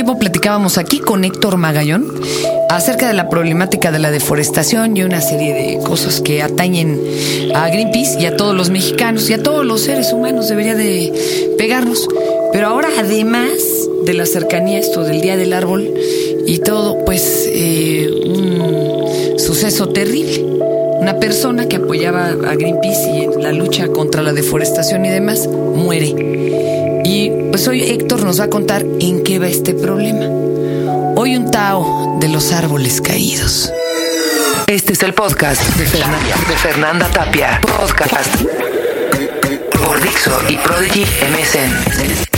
tiempo 0.00 0.18
platicábamos 0.18 0.78
aquí 0.78 0.98
con 0.98 1.26
Héctor 1.26 1.58
Magallón 1.58 2.06
acerca 2.70 3.06
de 3.06 3.12
la 3.12 3.28
problemática 3.28 3.92
de 3.92 3.98
la 3.98 4.10
deforestación 4.10 4.96
y 4.96 5.02
una 5.02 5.20
serie 5.20 5.52
de 5.52 5.78
cosas 5.84 6.22
que 6.22 6.40
atañen 6.40 6.98
a 7.54 7.68
Greenpeace 7.68 8.18
y 8.18 8.24
a 8.24 8.34
todos 8.34 8.56
los 8.56 8.70
mexicanos 8.70 9.28
y 9.28 9.34
a 9.34 9.42
todos 9.42 9.62
los 9.66 9.82
seres 9.82 10.14
humanos. 10.14 10.48
Debería 10.48 10.74
de 10.74 11.52
pegarnos. 11.58 12.08
Pero 12.50 12.68
ahora, 12.68 12.88
además 12.98 13.50
de 14.06 14.14
la 14.14 14.24
cercanía, 14.24 14.78
esto 14.78 15.04
del 15.04 15.20
Día 15.20 15.36
del 15.36 15.52
Árbol 15.52 15.92
y 16.46 16.60
todo, 16.60 17.04
pues 17.04 17.46
eh, 17.52 18.08
un 18.24 19.38
suceso 19.38 19.90
terrible. 19.90 20.42
Una 20.98 21.18
persona 21.18 21.68
que 21.68 21.76
apoyaba 21.76 22.28
a 22.28 22.54
Greenpeace 22.54 23.18
y 23.18 23.24
en 23.24 23.42
la 23.42 23.52
lucha 23.52 23.88
contra 23.88 24.22
la 24.22 24.32
deforestación 24.32 25.04
y 25.04 25.10
demás 25.10 25.46
muere. 25.46 27.02
Y 27.04 27.39
pues 27.50 27.66
hoy 27.66 27.82
Héctor 27.82 28.22
nos 28.24 28.40
va 28.40 28.44
a 28.44 28.50
contar 28.50 28.84
en 29.00 29.24
qué 29.24 29.38
va 29.38 29.48
este 29.48 29.74
problema. 29.74 30.26
Hoy 31.16 31.36
un 31.36 31.50
Tao 31.50 32.18
de 32.20 32.28
los 32.28 32.52
árboles 32.52 33.00
caídos. 33.00 33.72
Este 34.66 34.92
es 34.92 35.02
el 35.02 35.14
podcast 35.14 35.60
de 35.76 35.84
Fernanda, 35.86 36.36
de 36.48 36.56
Fernanda 36.56 37.10
Tapia. 37.10 37.60
Podcast 37.62 38.36
por 39.72 40.00
Dixo 40.00 40.38
y 40.48 40.56
Prodigy 40.58 41.04
MSN. 41.04 42.30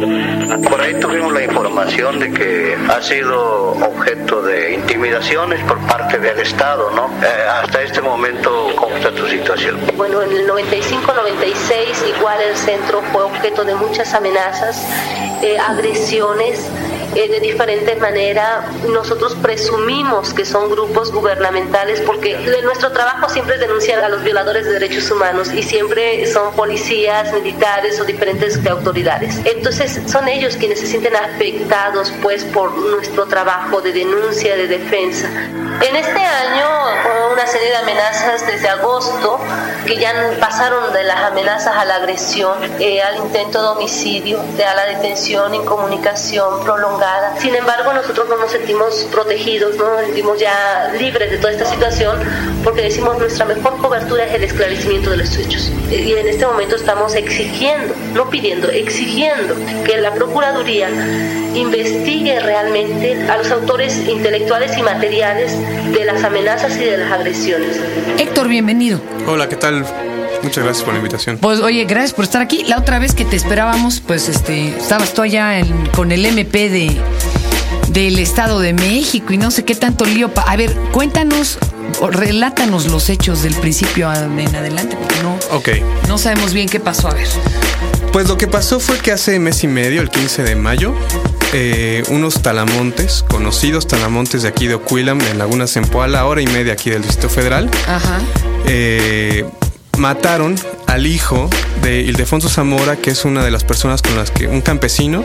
Por 0.00 0.80
ahí 0.80 0.94
tuvimos 0.94 1.32
la 1.32 1.42
información 1.42 2.18
de 2.18 2.32
que 2.32 2.76
ha 2.88 3.02
sido 3.02 3.72
objeto 3.72 4.40
de 4.40 4.72
intimidaciones 4.72 5.62
por 5.64 5.78
parte 5.86 6.18
del 6.18 6.38
Estado, 6.40 6.90
¿no? 6.92 7.10
Eh, 7.22 7.62
hasta 7.62 7.82
este 7.82 8.00
momento, 8.00 8.68
¿cómo 8.76 8.96
está 8.96 9.14
tu 9.14 9.26
situación? 9.26 9.78
Bueno, 9.96 10.22
en 10.22 10.32
el 10.32 10.48
95-96 10.48 12.16
igual 12.16 12.40
el 12.40 12.56
centro 12.56 13.02
fue 13.12 13.24
objeto 13.24 13.62
de 13.64 13.74
muchas 13.74 14.14
amenazas, 14.14 14.86
eh, 15.42 15.58
agresiones 15.58 16.70
eh, 17.14 17.28
de 17.28 17.40
diferente 17.40 17.96
manera. 17.96 18.64
Nosotros 18.88 19.36
presumimos 19.42 20.32
que 20.32 20.44
son 20.44 20.70
grupos 20.70 21.12
gubernamentales 21.12 22.00
porque 22.00 22.36
nuestro 22.62 22.92
trabajo 22.92 23.28
siempre 23.28 23.56
es 23.56 23.60
a 23.88 24.08
los 24.08 24.22
violadores 24.22 24.66
de 24.66 24.72
derechos 24.72 25.10
humanos 25.10 25.52
y 25.52 25.62
siempre 25.62 26.26
son 26.26 26.52
policías, 26.54 27.32
militares 27.32 28.00
o 28.00 28.04
diferentes 28.04 28.64
autoridades. 28.66 29.40
Entonces 29.44 30.00
son 30.06 30.28
ellos 30.28 30.56
quienes 30.56 30.80
se 30.80 30.86
sienten 30.86 31.16
afectados 31.16 32.12
pues 32.22 32.44
por 32.44 32.76
nuestro 32.76 33.26
trabajo 33.26 33.80
de 33.80 33.92
denuncia, 33.92 34.56
de 34.56 34.66
defensa. 34.66 35.28
En 35.80 35.96
este 35.96 36.20
año 36.20 36.66
hubo 37.06 37.32
una 37.32 37.46
serie 37.46 37.70
de 37.70 37.76
amenazas 37.76 38.46
desde 38.46 38.68
agosto 38.68 39.40
que 39.86 39.96
ya 39.96 40.12
pasaron 40.38 40.92
de 40.92 41.04
las 41.04 41.22
amenazas 41.24 41.74
a 41.74 41.86
la 41.86 41.96
agresión, 41.96 42.58
eh, 42.78 43.00
al 43.00 43.16
intento 43.16 43.62
de 43.62 43.68
homicidio, 43.68 44.40
de 44.58 44.64
a 44.64 44.74
la 44.74 44.84
detención, 44.84 45.54
incomunicación 45.54 46.62
prolongada. 46.64 47.34
Sin 47.38 47.54
embargo, 47.54 47.94
nosotros 47.94 48.28
no 48.28 48.36
nos 48.36 48.50
sentimos 48.50 49.06
protegidos, 49.10 49.76
no 49.76 49.88
nos 49.88 50.02
sentimos 50.02 50.38
ya 50.38 50.92
libres 50.98 51.30
de 51.30 51.38
toda 51.38 51.52
esta 51.52 51.64
situación 51.64 52.20
porque 52.62 52.82
decimos 52.82 53.18
nuestra 53.18 53.46
mejor 53.46 53.78
cobertura 53.78 54.24
es 54.26 54.34
el 54.34 54.44
esclarecimiento 54.44 55.10
de 55.10 55.16
los 55.16 55.34
hechos. 55.38 55.72
Y 55.90 56.12
en 56.12 56.28
este 56.28 56.46
momento 56.46 56.76
estamos 56.76 57.14
exigiendo, 57.14 57.94
no 58.12 58.28
pidiendo, 58.28 58.68
exigiendo 58.68 59.54
que 59.84 59.96
la 59.96 60.12
Procuraduría 60.12 60.90
investigue 61.54 62.38
realmente 62.38 63.18
a 63.30 63.38
los 63.38 63.50
autores 63.50 63.96
intelectuales 64.06 64.76
y 64.76 64.82
materiales 64.82 65.56
de 65.92 66.04
las 66.04 66.22
amenazas 66.24 66.76
y 66.76 66.84
de 66.84 66.98
las 66.98 67.12
agresiones. 67.12 67.76
Héctor, 68.18 68.48
bienvenido. 68.48 69.00
Hola, 69.26 69.48
¿qué 69.48 69.56
tal? 69.56 69.84
Muchas 70.42 70.64
gracias 70.64 70.84
por 70.84 70.94
la 70.94 70.98
invitación. 71.00 71.38
Pues 71.38 71.60
oye, 71.60 71.84
gracias 71.84 72.14
por 72.14 72.24
estar 72.24 72.40
aquí. 72.42 72.64
La 72.66 72.78
otra 72.78 72.98
vez 72.98 73.14
que 73.14 73.24
te 73.24 73.36
esperábamos, 73.36 74.00
pues 74.00 74.28
este, 74.28 74.76
estabas 74.76 75.12
tú 75.12 75.22
allá 75.22 75.58
en- 75.58 75.86
con 75.88 76.12
el 76.12 76.24
MP 76.26 76.68
de 76.70 76.96
del 77.88 78.20
Estado 78.20 78.60
de 78.60 78.72
México 78.72 79.32
y 79.32 79.36
no 79.38 79.50
sé 79.50 79.64
qué 79.64 79.74
tanto 79.74 80.04
lío. 80.04 80.32
pa- 80.32 80.42
A 80.42 80.56
ver, 80.56 80.72
cuéntanos, 80.92 81.58
o 82.00 82.08
relátanos 82.08 82.86
los 82.86 83.08
hechos 83.10 83.42
del 83.42 83.54
principio 83.54 84.10
en 84.14 84.54
adelante, 84.54 84.96
porque 84.96 85.16
no, 85.22 85.36
Ok, 85.50 85.68
no 86.08 86.16
sabemos 86.16 86.52
bien 86.52 86.68
qué 86.68 86.78
pasó. 86.80 87.08
A 87.08 87.14
ver. 87.14 87.26
pues 88.12 88.28
lo 88.28 88.36
que 88.36 88.46
pasó 88.46 88.78
fue 88.80 88.96
que 88.98 89.10
hace 89.12 89.38
mes 89.40 89.62
y 89.64 89.66
medio, 89.68 90.00
el 90.02 90.08
15 90.10 90.42
de 90.44 90.54
mayo, 90.54 90.94
eh, 91.52 92.02
unos 92.08 92.42
talamontes, 92.42 93.24
conocidos 93.28 93.86
talamontes 93.86 94.42
de 94.42 94.48
aquí 94.48 94.66
de 94.66 94.74
Oquilam, 94.74 95.20
en 95.20 95.38
Laguna 95.38 95.66
Zempoala, 95.66 96.24
hora 96.26 96.40
y 96.42 96.46
media 96.46 96.74
aquí 96.74 96.90
del 96.90 97.02
Distrito 97.02 97.28
Federal, 97.28 97.70
Ajá. 97.88 98.18
eh, 98.66 99.44
mataron 99.98 100.54
al 100.86 101.06
hijo 101.06 101.48
de 101.82 102.00
Ildefonso 102.00 102.48
Zamora, 102.48 102.96
que 102.96 103.10
es 103.10 103.24
una 103.24 103.44
de 103.44 103.50
las 103.50 103.64
personas 103.64 104.02
con 104.02 104.16
las 104.16 104.30
que, 104.30 104.46
un 104.46 104.60
campesino, 104.60 105.24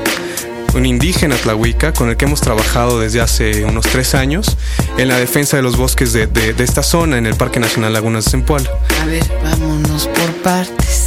un 0.73 0.85
indígena 0.85 1.35
tlahuica, 1.37 1.93
con 1.93 2.09
el 2.09 2.17
que 2.17 2.25
hemos 2.25 2.41
trabajado 2.41 2.99
desde 2.99 3.21
hace 3.21 3.63
unos 3.63 3.85
tres 3.85 4.13
años 4.13 4.57
en 4.97 5.07
la 5.07 5.17
defensa 5.17 5.55
de 5.55 5.63
los 5.63 5.77
bosques 5.77 6.11
de, 6.11 6.27
de- 6.27 6.53
de 6.53 6.63
esta 6.65 6.83
zona, 6.83 7.17
en 7.17 7.25
el 7.25 7.35
Parque 7.35 7.59
Nacional 7.61 7.93
Lagunas 7.93 8.25
de 8.25 8.31
Zempoala. 8.31 8.69
A 9.01 9.05
ver, 9.05 9.23
vámonos 9.43 10.07
por 10.07 10.33
partes. 10.41 11.04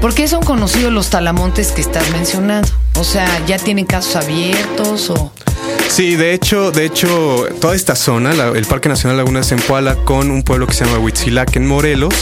¿Por 0.00 0.14
qué 0.14 0.26
son 0.28 0.42
conocidos 0.42 0.92
los 0.92 1.10
talamontes 1.10 1.72
que 1.72 1.80
estás 1.82 2.10
mencionando? 2.10 2.68
O 2.96 3.04
sea, 3.04 3.26
¿ya 3.46 3.58
tienen 3.58 3.84
casos 3.84 4.16
abiertos 4.16 5.10
o...? 5.10 5.32
Sí, 5.88 6.16
de 6.16 6.32
hecho, 6.32 6.70
de 6.70 6.86
hecho, 6.86 7.46
toda 7.60 7.74
esta 7.74 7.94
zona, 7.94 8.32
la- 8.32 8.48
el 8.48 8.64
Parque 8.64 8.88
Nacional 8.88 9.16
Laguna 9.18 9.40
de 9.40 9.44
Zempoala, 9.44 9.96
con 9.96 10.30
un 10.30 10.42
pueblo 10.42 10.66
que 10.66 10.72
se 10.74 10.84
llama 10.84 10.98
Huitzilac 10.98 11.54
en 11.56 11.66
Morelos, 11.66 12.14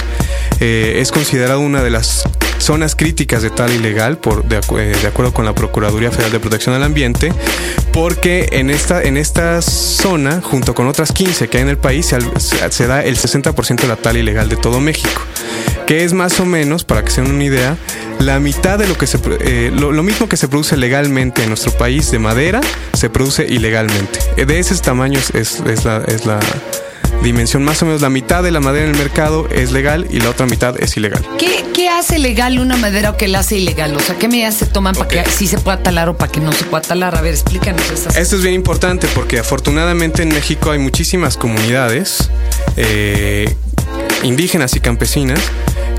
eh, 0.60 0.98
es 1.00 1.12
considerado 1.12 1.60
una 1.60 1.82
de 1.82 1.90
las 1.90 2.24
zonas 2.58 2.94
críticas 2.96 3.42
de 3.42 3.50
tal 3.50 3.72
ilegal, 3.72 4.18
por, 4.18 4.44
de, 4.44 4.56
eh, 4.56 4.96
de 5.00 5.06
acuerdo 5.08 5.32
con 5.32 5.44
la 5.44 5.54
Procuraduría 5.54 6.10
Federal 6.10 6.32
de 6.32 6.40
Protección 6.40 6.74
al 6.74 6.82
Ambiente, 6.82 7.32
porque 7.92 8.48
en 8.52 8.70
esta, 8.70 9.02
en 9.02 9.16
esta 9.16 9.62
zona, 9.62 10.40
junto 10.42 10.74
con 10.74 10.86
otras 10.88 11.12
15 11.12 11.48
que 11.48 11.58
hay 11.58 11.62
en 11.64 11.68
el 11.70 11.78
país, 11.78 12.06
se, 12.70 12.86
da 12.86 13.02
el 13.04 13.16
60% 13.16 13.76
de 13.82 13.88
la 13.88 13.96
tal 13.96 14.16
ilegal 14.16 14.48
de 14.48 14.56
todo 14.56 14.80
México, 14.80 15.22
que 15.86 16.04
es 16.04 16.12
más 16.12 16.38
o 16.40 16.44
menos, 16.44 16.84
para 16.84 17.02
que 17.04 17.10
se 17.10 17.22
den 17.22 17.30
una 17.32 17.44
idea, 17.44 17.76
la 18.18 18.40
mitad 18.40 18.78
de 18.78 18.86
lo 18.88 18.96
que 18.98 19.06
se 19.06 19.18
eh, 19.40 19.70
lo, 19.72 19.92
lo 19.92 20.02
mismo 20.02 20.28
que 20.28 20.36
se 20.36 20.48
produce 20.48 20.76
legalmente 20.76 21.42
en 21.42 21.48
nuestro 21.50 21.70
país 21.72 22.10
de 22.10 22.18
madera 22.18 22.60
se 22.92 23.08
produce 23.08 23.46
ilegalmente. 23.48 24.18
Eh, 24.36 24.44
De 24.44 24.58
ese 24.58 24.74
tamaño 24.76 25.18
es- 25.34 25.60
es 25.60 25.84
la, 25.84 26.02
es 26.06 26.26
la 26.26 26.40
dimensión. 27.22 27.64
Más 27.64 27.82
o 27.82 27.86
menos 27.86 28.00
la 28.00 28.10
mitad 28.10 28.42
de 28.42 28.50
la 28.50 28.60
madera 28.60 28.86
en 28.86 28.92
el 28.92 28.98
mercado 28.98 29.48
es 29.50 29.72
legal 29.72 30.06
y 30.10 30.20
la 30.20 30.30
otra 30.30 30.46
mitad 30.46 30.80
es 30.80 30.96
ilegal. 30.96 31.24
¿Qué, 31.38 31.64
qué 31.74 31.88
hace 31.88 32.18
legal 32.18 32.58
una 32.58 32.76
madera 32.76 33.10
o 33.10 33.16
qué 33.16 33.28
la 33.28 33.40
hace 33.40 33.56
ilegal? 33.56 33.94
O 33.96 34.00
sea, 34.00 34.16
¿qué 34.16 34.28
medidas 34.28 34.54
se 34.54 34.66
toman 34.66 34.94
para 34.94 35.08
que 35.08 35.30
sí 35.30 35.46
se 35.46 35.58
pueda 35.58 35.82
talar 35.82 36.08
o 36.08 36.16
para 36.16 36.30
que 36.30 36.40
no 36.40 36.52
se 36.52 36.64
pueda 36.64 36.82
talar? 36.82 37.16
A 37.16 37.20
ver, 37.20 37.34
explícanos 37.34 37.90
esas. 37.90 38.16
Esto 38.16 38.36
es 38.36 38.42
bien 38.42 38.54
importante 38.54 39.06
porque 39.14 39.38
afortunadamente 39.38 40.22
en 40.22 40.28
México 40.28 40.70
hay 40.70 40.78
muchísimas 40.78 41.36
comunidades 41.36 42.30
eh, 42.76 43.54
indígenas 44.22 44.74
y 44.76 44.80
campesinas 44.80 45.40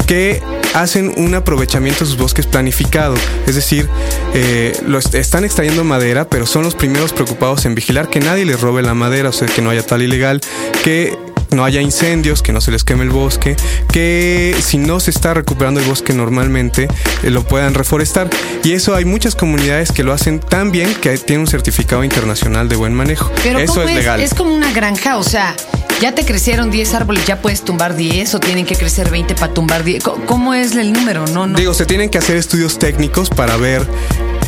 que 0.07 0.41
hacen 0.74 1.13
un 1.18 1.34
aprovechamiento 1.35 2.02
de 2.02 2.06
sus 2.07 2.18
bosques 2.18 2.46
planificado. 2.46 3.16
Es 3.47 3.56
decir, 3.56 3.88
eh, 4.34 4.78
lo 4.85 5.00
est- 5.00 5.16
están 5.16 5.44
extrayendo 5.46 5.84
madera, 5.84 6.28
pero 6.30 6.46
son 6.46 6.63
los 6.63 6.75
primeros 6.75 7.13
preocupados 7.13 7.66
en 7.66 7.75
vigilar 7.75 8.09
que 8.09 8.19
nadie 8.19 8.46
les 8.46 8.59
robe 8.62 8.81
la 8.81 8.94
madera, 8.94 9.30
o 9.30 9.34
sea, 9.34 9.47
que 9.47 9.62
no 9.62 9.69
haya 9.69 9.85
tal 9.85 10.02
ilegal, 10.02 10.41
que 10.84 11.18
no 11.52 11.66
haya 11.66 11.81
incendios, 11.81 12.44
que 12.44 12.53
no 12.53 12.62
se 12.62 12.69
les 12.69 12.84
queme 12.84 13.03
el 13.03 13.09
bosque, 13.09 13.56
que 13.91 14.56
si 14.63 14.78
no 14.78 15.00
se 15.00 15.09
está 15.09 15.34
recuperando 15.34 15.80
el 15.80 15.85
bosque 15.88 16.13
normalmente, 16.13 16.88
eh, 17.24 17.31
lo 17.31 17.44
puedan 17.44 17.74
reforestar. 17.74 18.30
Y 18.63 18.74
eso 18.74 18.94
hay 18.96 19.06
muchas 19.06 19.36
comunidades 19.36 19.91
que 19.91 20.03
lo 20.03 20.13
hacen 20.13 20.40
tan 20.40 20.72
bien 20.72 20.94
que 21.01 21.18
tienen 21.18 21.41
un 21.41 21.47
certificado 21.47 22.03
internacional 22.03 22.69
de 22.69 22.75
buen 22.75 22.94
manejo. 22.94 23.31
Pero 23.44 23.57
eso 23.57 23.74
¿cómo 23.74 23.86
es 23.86 23.90
es, 23.91 23.96
legal. 23.97 24.22
es 24.22 24.34
como 24.36 24.53
una 24.53 24.72
granja, 24.72 25.18
o 25.18 25.24
sea, 25.24 25.56
ya 26.02 26.14
te 26.16 26.26
crecieron 26.26 26.72
10 26.72 26.94
árboles, 26.94 27.25
ya 27.25 27.42
puedes 27.42 27.63
tumbar 27.63 27.96
10 27.96 28.36
o 28.36 28.40
tienen 28.40 28.66
que 28.66 28.75
crecer 28.75 29.10
20 29.10 29.36
para 29.36 29.54
tumbar 29.54 29.84
10. 29.84 30.04
¿Cómo- 30.04 30.25
¿Cómo 30.25 30.54
es 30.54 30.75
el 30.75 30.94
número? 30.94 31.25
No, 31.28 31.46
no. 31.48 31.57
Digo, 31.57 31.74
se 31.74 31.86
tienen 31.86 32.10
que 32.10 32.18
hacer 32.18 32.38
estudios 32.38 32.80
técnicos 32.80 33.30
para 33.30 33.57
ver 33.57 33.86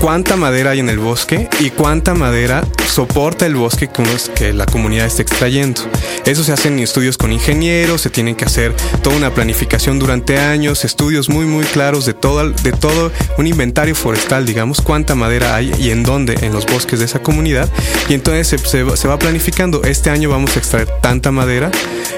cuánta 0.01 0.35
madera 0.35 0.71
hay 0.71 0.79
en 0.79 0.89
el 0.89 0.97
bosque 0.99 1.47
y 1.59 1.69
cuánta 1.69 2.13
madera 2.15 2.63
soporta 2.87 3.45
el 3.45 3.55
bosque 3.55 3.87
que, 3.87 4.01
uno- 4.01 4.11
que 4.35 4.51
la 4.51 4.65
comunidad 4.65 5.05
está 5.05 5.21
extrayendo. 5.21 5.81
Eso 6.25 6.43
se 6.43 6.51
hacen 6.51 6.79
estudios 6.79 7.17
con 7.17 7.31
ingenieros, 7.31 8.01
se 8.01 8.09
tienen 8.09 8.35
que 8.35 8.45
hacer 8.45 8.73
toda 9.03 9.15
una 9.15 9.33
planificación 9.33 9.99
durante 9.99 10.39
años, 10.39 10.83
estudios 10.85 11.29
muy 11.29 11.45
muy 11.45 11.65
claros 11.65 12.05
de 12.05 12.13
todo, 12.13 12.49
de 12.49 12.71
todo 12.71 13.11
un 13.37 13.47
inventario 13.47 13.95
forestal, 13.95 14.45
digamos, 14.45 14.81
cuánta 14.81 15.15
madera 15.15 15.55
hay 15.55 15.71
y 15.79 15.91
en 15.91 16.03
dónde 16.03 16.35
en 16.41 16.51
los 16.51 16.65
bosques 16.65 16.99
de 16.99 17.05
esa 17.05 17.19
comunidad. 17.19 17.69
Y 18.09 18.13
entonces 18.15 18.59
se, 18.61 18.83
va- 18.83 19.19
planificando, 19.19 19.83
este 19.83 20.09
año 20.09 20.29
vamos 20.29 20.55
a 20.55 20.59
extraer 20.59 20.87
tanta 21.01 21.31
madera 21.31 21.69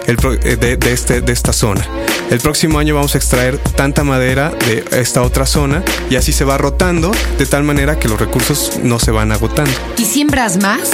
eh, 0.07 0.77
este, 0.85 1.21
de 1.21 1.33
esta 1.33 1.51
zona. 1.53 1.85
El 2.29 2.39
próximo 2.39 2.79
año 2.79 2.95
vamos 2.95 3.15
a 3.15 3.17
extraer 3.17 3.57
tanta 3.57 4.03
madera 4.03 4.51
de 4.65 4.83
esta 4.99 5.21
otra 5.21 5.45
zona 5.45 5.83
y 6.09 6.15
así 6.15 6.31
se 6.33 6.45
va 6.45 6.57
rotando 6.57 7.11
de 7.37 7.45
tal 7.45 7.63
manera 7.63 7.99
que 7.99 8.07
los 8.07 8.19
recursos 8.19 8.79
no 8.81 8.99
se 8.99 9.11
van 9.11 9.31
agotando. 9.31 9.71
¿Y 9.97 10.05
siembras 10.05 10.57
más 10.57 10.89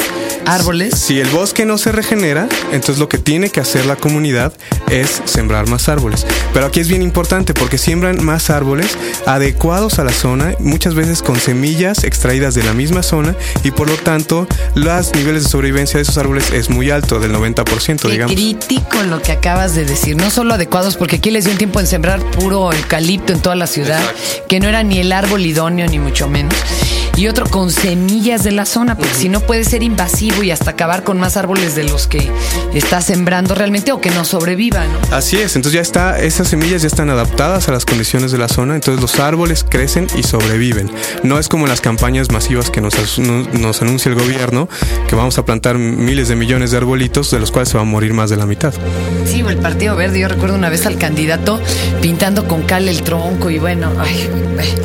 árboles? 0.46 0.96
Si 0.98 1.20
el 1.20 1.30
bosque 1.30 1.66
no 1.66 1.78
se 1.78 1.92
regenera, 1.92 2.48
entonces 2.72 2.98
lo 3.00 3.08
que 3.10 3.18
tiene 3.18 3.50
que 3.50 3.60
hacer 3.60 3.86
la 3.86 3.96
comunidad 3.96 4.54
es 4.90 5.22
sembrar 5.26 5.68
más 5.68 5.88
árboles. 5.90 6.26
Pero 6.54 6.66
aquí 6.66 6.80
es 6.80 6.88
bien 6.88 7.02
importante 7.02 7.54
porque 7.54 7.78
siembran 7.78 8.24
más 8.24 8.50
árboles 8.50 8.98
adecuados 9.26 10.00
a 10.00 10.04
la 10.04 10.12
zona, 10.12 10.54
muchas 10.60 10.96
veces 10.96 11.22
con 11.22 11.40
semillas 11.40 12.04
extraídas 12.04 12.56
de 12.56 12.64
la 12.64 12.74
misma 12.74 13.04
zona 13.04 13.36
y 13.64 13.72
por 13.72 13.88
lo 13.90 13.96
tanto 13.96 14.48
los 14.76 15.14
niveles 15.14 15.44
de 15.44 15.50
sobrevivencia 15.50 15.98
de 15.98 16.04
esos 16.04 16.18
árboles 16.18 16.52
es 16.52 16.70
muy 16.70 16.90
alto, 16.92 17.20
del 17.20 17.34
90%, 17.34 18.02
Qué 18.02 18.08
digamos. 18.10 18.34
crítico 18.34 19.04
lo 19.04 19.22
que 19.22 19.32
acabas 19.32 19.76
de 19.76 19.86
decir. 19.86 20.16
No 20.16 20.30
solo 20.32 20.56
adecuados, 20.56 20.98
porque 20.98 21.19
aquí 21.20 21.32
les 21.32 21.44
dio 21.44 21.52
un 21.52 21.58
tiempo 21.58 21.82
en 21.82 21.86
sembrar 21.86 22.22
puro 22.32 22.72
eucalipto 22.72 23.34
en 23.34 23.42
toda 23.42 23.54
la 23.54 23.68
ciudad, 23.68 24.02
que 24.48 24.62
no 24.62 24.70
era 24.70 24.84
ni 24.84 25.00
el 25.00 25.12
árbol 25.12 25.46
idóneo, 25.46 25.86
ni 25.86 26.00
mucho 26.00 26.30
menos. 26.30 26.56
Y 27.18 27.28
otro 27.28 27.46
con 27.46 27.72
semillas 27.72 28.44
de 28.44 28.52
la 28.52 28.66
zona, 28.66 28.96
porque 28.96 29.14
si 29.14 29.30
no 29.30 29.42
puede 29.42 29.64
ser 29.64 29.84
invasivo 29.84 30.44
y 30.44 30.52
hasta 30.52 30.72
acabar 30.72 31.04
con 31.04 31.20
más 31.20 31.36
árboles 31.38 31.76
de 31.76 31.84
los 31.84 32.08
que 32.08 32.32
está 32.74 33.02
sembrando 33.02 33.56
realmente 33.56 33.92
o 33.92 34.00
que 34.00 34.10
no 34.12 34.24
sobrevivan. 34.24 34.88
¿no? 34.92 35.16
Así 35.16 35.38
es, 35.38 35.56
entonces 35.56 35.74
ya 35.74 35.82
está, 35.82 36.20
esas 36.20 36.48
semillas 36.48 36.82
ya 36.82 36.88
están 36.88 37.10
adaptadas 37.10 37.68
a 37.68 37.72
las 37.72 37.86
condiciones 37.86 38.32
de 38.32 38.38
la 38.38 38.48
zona, 38.48 38.76
entonces 38.76 39.02
los 39.02 39.20
árboles 39.20 39.66
crecen 39.68 40.08
y 40.18 40.24
sobreviven. 40.24 40.90
No 41.24 41.40
es 41.40 41.50
como 41.50 41.68
las 41.68 41.82
campañas 41.82 42.32
masivas 42.32 42.70
que 42.70 42.82
nos, 42.82 43.20
nos 43.20 43.82
anuncia 43.82 44.10
el 44.10 44.16
gobierno, 44.16 44.70
que 45.08 45.16
vamos 45.16 45.38
a 45.38 45.46
plantar 45.46 45.78
miles 45.78 46.30
de 46.30 46.36
millones 46.36 46.72
de 46.72 46.78
arbolitos, 46.78 47.32
de 47.32 47.40
los 47.40 47.52
cuales 47.52 47.70
se 47.70 47.78
va 47.78 47.82
a 47.82 47.86
morir 47.86 48.14
más 48.14 48.30
de 48.30 48.38
la 48.38 48.46
mitad. 48.46 48.74
Sí, 49.26 49.44
el 49.48 49.58
Partido 49.58 49.96
Verde. 49.96 50.20
Yo 50.20 50.28
recuerdo 50.28 50.56
una 50.56 50.70
vez 50.70 50.86
al 50.86 50.98
candidato 50.98 51.60
pintando 52.02 52.48
con 52.48 52.64
cal 52.64 52.88
el 52.88 53.02
tronco 53.04 53.50
y 53.50 53.60
bueno, 53.60 53.92
ay, 54.00 54.30
ay. 54.60 54.76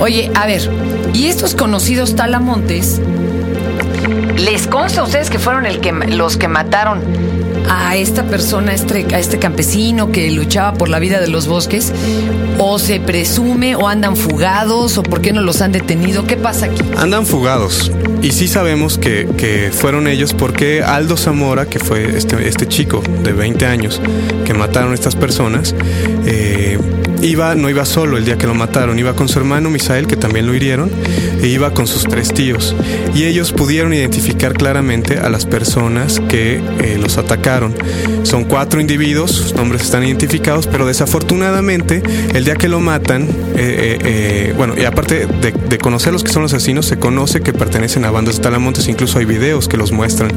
Oye, 0.00 0.30
a 0.34 0.46
ver, 0.46 0.70
y 1.14 1.26
estos 1.26 1.54
conocidos 1.54 2.16
talamontes, 2.16 3.00
¿les 4.36 4.66
consta 4.66 5.00
a 5.00 5.04
ustedes 5.04 5.30
que 5.30 5.38
fueron 5.38 5.64
los 6.16 6.36
que 6.36 6.48
mataron 6.48 7.00
a 7.68 7.96
esta 7.96 8.24
persona, 8.24 8.72
a 8.72 8.74
este, 8.74 9.06
a 9.14 9.18
este 9.18 9.38
campesino 9.38 10.12
que 10.12 10.30
luchaba 10.30 10.74
por 10.74 10.88
la 10.88 10.98
vida 10.98 11.20
de 11.20 11.28
los 11.28 11.46
bosques? 11.46 11.92
¿O 12.58 12.78
se 12.78 13.00
presume 13.00 13.76
o 13.76 13.88
andan 13.88 14.16
fugados 14.16 14.98
o 14.98 15.02
por 15.02 15.20
qué 15.20 15.32
no 15.32 15.42
los 15.42 15.60
han 15.60 15.72
detenido? 15.72 16.26
¿Qué 16.26 16.36
pasa 16.36 16.66
aquí? 16.66 16.82
Andan 16.96 17.26
fugados. 17.26 17.92
Y 18.22 18.32
sí 18.32 18.48
sabemos 18.48 18.98
que, 18.98 19.28
que 19.36 19.70
fueron 19.72 20.08
ellos 20.08 20.32
porque 20.32 20.82
Aldo 20.82 21.16
Zamora, 21.16 21.66
que 21.66 21.78
fue 21.78 22.16
este, 22.16 22.48
este 22.48 22.66
chico 22.66 23.02
de 23.22 23.32
20 23.32 23.66
años 23.66 24.00
que 24.44 24.54
mataron 24.54 24.92
a 24.92 24.94
estas 24.94 25.16
personas, 25.16 25.74
eh, 26.24 26.78
iba, 27.26 27.54
no 27.54 27.68
iba 27.68 27.84
solo 27.84 28.16
el 28.16 28.24
día 28.24 28.38
que 28.38 28.46
lo 28.46 28.54
mataron, 28.54 28.98
iba 28.98 29.14
con 29.14 29.28
su 29.28 29.38
hermano 29.38 29.70
Misael, 29.70 30.06
que 30.06 30.16
también 30.16 30.46
lo 30.46 30.54
hirieron, 30.54 30.90
e 31.42 31.48
iba 31.48 31.72
con 31.74 31.86
sus 31.86 32.04
tres 32.04 32.32
tíos. 32.32 32.74
Y 33.14 33.24
ellos 33.24 33.52
pudieron 33.52 33.92
identificar 33.92 34.54
claramente 34.54 35.18
a 35.18 35.28
las 35.28 35.46
personas 35.46 36.20
que 36.28 36.60
eh, 36.80 36.98
los 37.00 37.18
atacaron. 37.18 37.74
Son 38.22 38.44
cuatro 38.44 38.80
individuos, 38.80 39.32
sus 39.32 39.54
nombres 39.54 39.82
están 39.82 40.04
identificados, 40.04 40.66
pero 40.66 40.86
desafortunadamente 40.86 42.02
el 42.34 42.44
día 42.44 42.56
que 42.56 42.68
lo 42.68 42.80
matan, 42.80 43.22
eh, 43.56 43.98
eh, 44.04 44.54
bueno, 44.56 44.74
y 44.76 44.84
aparte 44.84 45.26
de, 45.26 45.52
de 45.52 45.78
conocer 45.78 46.12
los 46.12 46.22
que 46.22 46.30
son 46.30 46.42
los 46.42 46.52
asesinos, 46.52 46.86
se 46.86 46.98
conoce 46.98 47.40
que 47.40 47.52
pertenecen 47.52 48.04
a 48.04 48.10
bandas 48.10 48.36
de 48.36 48.42
talamontes, 48.42 48.88
incluso 48.88 49.18
hay 49.18 49.24
videos 49.24 49.68
que 49.68 49.76
los 49.76 49.92
muestran 49.92 50.32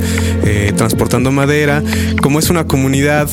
transportando 0.75 1.31
madera. 1.31 1.83
Como 2.21 2.39
es 2.39 2.49
una 2.49 2.65
comunidad, 2.65 3.29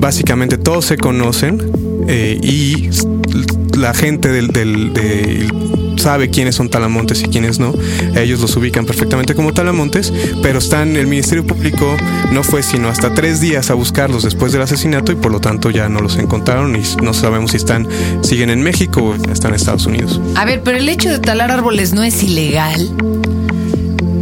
básicamente 0.00 0.58
todos 0.58 0.86
se 0.86 0.96
conocen 0.96 1.89
eh, 2.08 2.38
y 2.42 2.90
la 3.76 3.94
gente 3.94 4.28
del, 4.30 4.48
del- 4.48 4.92
del- 4.92 5.50
sabe 5.98 6.30
quiénes 6.30 6.54
son 6.54 6.70
talamontes 6.70 7.20
y 7.22 7.24
quiénes 7.26 7.58
no. 7.58 7.74
Ellos 8.16 8.40
los 8.40 8.56
ubican 8.56 8.86
perfectamente 8.86 9.34
como 9.34 9.52
talamontes, 9.52 10.10
pero 10.42 10.58
están, 10.58 10.96
el 10.96 11.06
Ministerio 11.06 11.46
Público 11.46 11.94
no 12.32 12.42
fue 12.42 12.62
sino 12.62 12.88
hasta 12.88 13.12
tres 13.12 13.40
días 13.42 13.68
a 13.70 13.74
buscarlos 13.74 14.22
después 14.22 14.50
del 14.52 14.62
asesinato 14.62 15.12
y 15.12 15.16
por 15.16 15.30
lo 15.30 15.40
tanto 15.40 15.68
ya 15.70 15.90
no 15.90 16.00
los 16.00 16.16
encontraron 16.16 16.74
y 16.74 16.80
no 17.02 17.12
sabemos 17.12 17.50
si 17.50 17.58
están, 17.58 17.86
siguen 18.22 18.48
en 18.48 18.62
México 18.62 19.02
o 19.02 19.14
están 19.30 19.50
en 19.50 19.56
Estados 19.56 19.84
Unidos. 19.84 20.18
A 20.36 20.46
ver, 20.46 20.62
pero 20.62 20.78
el 20.78 20.88
hecho 20.88 21.10
de 21.10 21.18
talar 21.18 21.50
árboles 21.50 21.92
no 21.92 22.02
es 22.02 22.22
ilegal. 22.22 22.88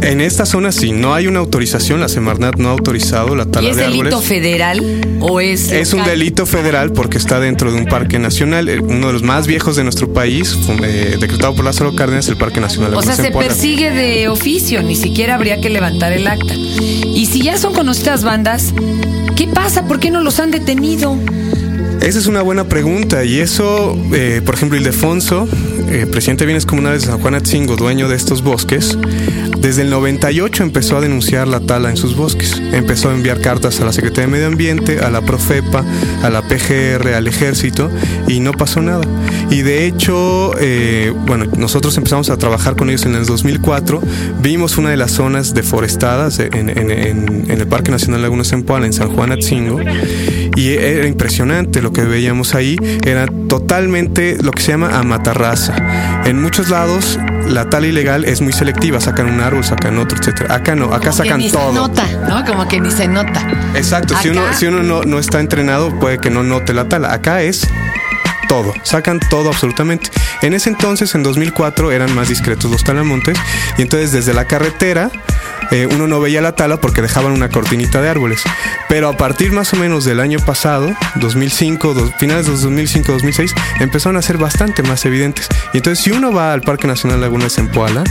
En 0.01 0.21
esta 0.21 0.45
zona 0.45 0.71
sí, 0.71 0.91
no 0.91 1.13
hay 1.13 1.27
una 1.27 1.39
autorización, 1.39 1.99
la 1.99 2.07
Semarnat 2.07 2.55
no 2.57 2.69
ha 2.69 2.71
autorizado 2.71 3.35
la 3.35 3.43
¿Y 3.43 3.47
tala 3.47 3.69
es 3.69 3.75
de 3.75 3.83
árboles. 3.83 4.03
delito 4.05 4.21
federal 4.21 5.01
o 5.19 5.39
es 5.41 5.71
Es 5.71 5.93
un 5.93 6.03
delito 6.05 6.45
federal 6.45 6.93
porque 6.93 7.17
está 7.17 7.39
dentro 7.39 7.71
de 7.71 7.77
un 7.79 7.85
parque 7.85 8.17
nacional, 8.17 8.69
eh, 8.69 8.79
uno 8.79 9.07
de 9.07 9.13
los 9.13 9.23
más 9.23 9.45
viejos 9.45 9.75
de 9.75 9.83
nuestro 9.83 10.11
país, 10.13 10.55
fu- 10.55 10.71
eh, 10.83 11.17
decretado 11.19 11.53
por 11.53 11.65
Lázaro 11.65 11.93
Cárdenas, 11.95 12.27
el 12.29 12.37
Parque 12.37 12.61
Nacional. 12.61 12.93
O 12.95 13.01
sea, 13.01 13.15
se 13.15 13.29
persigue 13.31 13.91
de 13.91 14.29
oficio, 14.29 14.81
ni 14.81 14.95
siquiera 14.95 15.35
habría 15.35 15.59
que 15.59 15.69
levantar 15.69 16.13
el 16.13 16.27
acta. 16.27 16.55
Y 16.55 17.27
si 17.29 17.41
ya 17.41 17.57
son 17.57 17.73
conocidas 17.73 18.23
bandas, 18.23 18.73
¿qué 19.35 19.47
pasa? 19.47 19.85
¿Por 19.85 19.99
qué 19.99 20.11
no 20.11 20.21
los 20.21 20.39
han 20.39 20.51
detenido? 20.51 21.17
Esa 22.01 22.17
es 22.19 22.27
una 22.27 22.41
buena 22.41 22.63
pregunta 22.69 23.25
y 23.25 23.39
eso, 23.41 23.97
eh, 24.13 24.41
por 24.45 24.55
ejemplo, 24.55 24.77
Ildefonso, 24.77 25.49
eh, 25.89 26.07
presidente 26.09 26.43
de 26.43 26.45
bienes 26.47 26.65
comunales 26.65 27.01
de 27.01 27.07
San 27.07 27.19
Juan 27.19 27.35
Atzingo, 27.35 27.75
dueño 27.75 28.07
de 28.07 28.15
estos 28.15 28.41
bosques, 28.41 28.97
desde 29.61 29.81
el 29.81 29.89
98 29.89 30.63
empezó 30.63 30.97
a 30.97 31.01
denunciar 31.01 31.47
la 31.47 31.59
tala 31.59 31.89
en 31.89 31.97
sus 31.97 32.15
bosques. 32.15 32.61
Empezó 32.71 33.09
a 33.09 33.13
enviar 33.13 33.41
cartas 33.41 33.81
a 33.81 33.85
la 33.85 33.91
Secretaría 33.91 34.27
de 34.27 34.31
Medio 34.31 34.47
Ambiente, 34.47 34.99
a 34.99 35.09
la 35.09 35.21
Profepa, 35.21 35.83
a 36.23 36.29
la 36.29 36.41
PGR, 36.41 37.13
al 37.13 37.27
Ejército 37.27 37.89
y 38.27 38.39
no 38.39 38.53
pasó 38.53 38.81
nada. 38.81 39.03
Y 39.49 39.61
de 39.61 39.85
hecho, 39.85 40.53
eh, 40.59 41.13
bueno, 41.25 41.45
nosotros 41.57 41.97
empezamos 41.97 42.29
a 42.29 42.37
trabajar 42.37 42.75
con 42.75 42.89
ellos 42.89 43.05
en 43.05 43.15
el 43.15 43.25
2004. 43.25 44.01
Vimos 44.41 44.77
una 44.77 44.91
de 44.91 44.97
las 44.97 45.11
zonas 45.11 45.53
deforestadas 45.53 46.39
en, 46.39 46.69
el 46.69 47.67
Parque 47.67 47.91
Nacional 47.91 48.21
Laguna 48.21 48.43
Zempoala, 48.43 48.85
en 48.85 48.93
San 48.93 49.09
Juan 49.09 49.31
Atzingo. 49.31 49.79
Y 50.55 50.69
era 50.69 51.07
impresionante 51.07 51.81
lo 51.81 51.91
que 51.91 52.03
veíamos 52.03 52.55
ahí. 52.55 52.77
Era 53.05 53.27
totalmente 53.47 54.37
lo 54.41 54.51
que 54.51 54.61
se 54.61 54.71
llama 54.71 54.97
amatarraza. 54.97 55.75
En 56.25 56.41
muchos 56.41 56.69
lados 56.69 57.19
la 57.49 57.69
tala 57.69 57.87
ilegal 57.87 58.25
es 58.25 58.41
muy 58.41 58.53
selectiva. 58.53 58.99
Sacan 59.01 59.27
un 59.27 59.41
árbol, 59.41 59.63
sacan 59.63 59.97
otro, 59.97 60.17
etcétera. 60.17 60.55
Acá 60.55 60.75
no, 60.75 60.85
acá 60.85 61.09
Como 61.09 61.11
que 61.11 61.17
sacan 61.17 61.39
ni 61.39 61.51
todo. 61.51 61.69
se 61.71 61.79
nota, 61.79 62.07
¿no? 62.27 62.45
Como 62.45 62.67
que 62.67 62.79
ni 62.79 62.91
se 62.91 63.07
nota. 63.07 63.47
Exacto. 63.75 64.15
Si 64.21 64.29
uno, 64.29 64.41
si 64.53 64.67
uno 64.67 64.83
no, 64.83 65.03
no 65.03 65.19
está 65.19 65.39
entrenado, 65.39 65.97
puede 65.99 66.19
que 66.19 66.29
no 66.29 66.43
note 66.43 66.73
la 66.73 66.87
tala. 66.87 67.11
Acá 67.13 67.41
es 67.41 67.67
todo, 68.47 68.73
sacan 68.83 69.19
todo 69.29 69.49
absolutamente. 69.49 70.09
En 70.41 70.53
ese 70.53 70.69
entonces, 70.69 71.13
en 71.15 71.23
2004, 71.23 71.91
eran 71.91 72.13
más 72.15 72.29
discretos 72.29 72.71
los 72.71 72.83
talamontes 72.83 73.37
y 73.77 73.81
entonces 73.81 74.11
desde 74.11 74.33
la 74.33 74.45
carretera 74.45 75.09
eh, 75.71 75.87
uno 75.91 76.07
no 76.07 76.19
veía 76.19 76.41
la 76.41 76.53
tala 76.53 76.77
porque 76.81 77.01
dejaban 77.01 77.31
una 77.31 77.49
cortinita 77.49 78.01
de 78.01 78.09
árboles. 78.09 78.41
Pero 78.87 79.09
a 79.09 79.17
partir 79.17 79.51
más 79.51 79.71
o 79.73 79.75
menos 79.75 80.05
del 80.05 80.19
año 80.19 80.39
pasado, 80.39 80.91
2005, 81.15 81.93
dos- 81.93 82.11
finales 82.17 82.45
de 82.47 82.53
2005, 82.53 83.11
2006, 83.11 83.53
empezaron 83.79 84.17
a 84.17 84.21
ser 84.21 84.37
bastante 84.37 84.81
más 84.83 85.05
evidentes. 85.05 85.47
Y 85.73 85.77
entonces 85.77 86.03
si 86.03 86.11
uno 86.11 86.31
va 86.33 86.53
al 86.53 86.61
Parque 86.61 86.87
Nacional 86.87 87.21
Laguna 87.21 87.43
de 87.45 87.49
Zempoala 87.51 88.03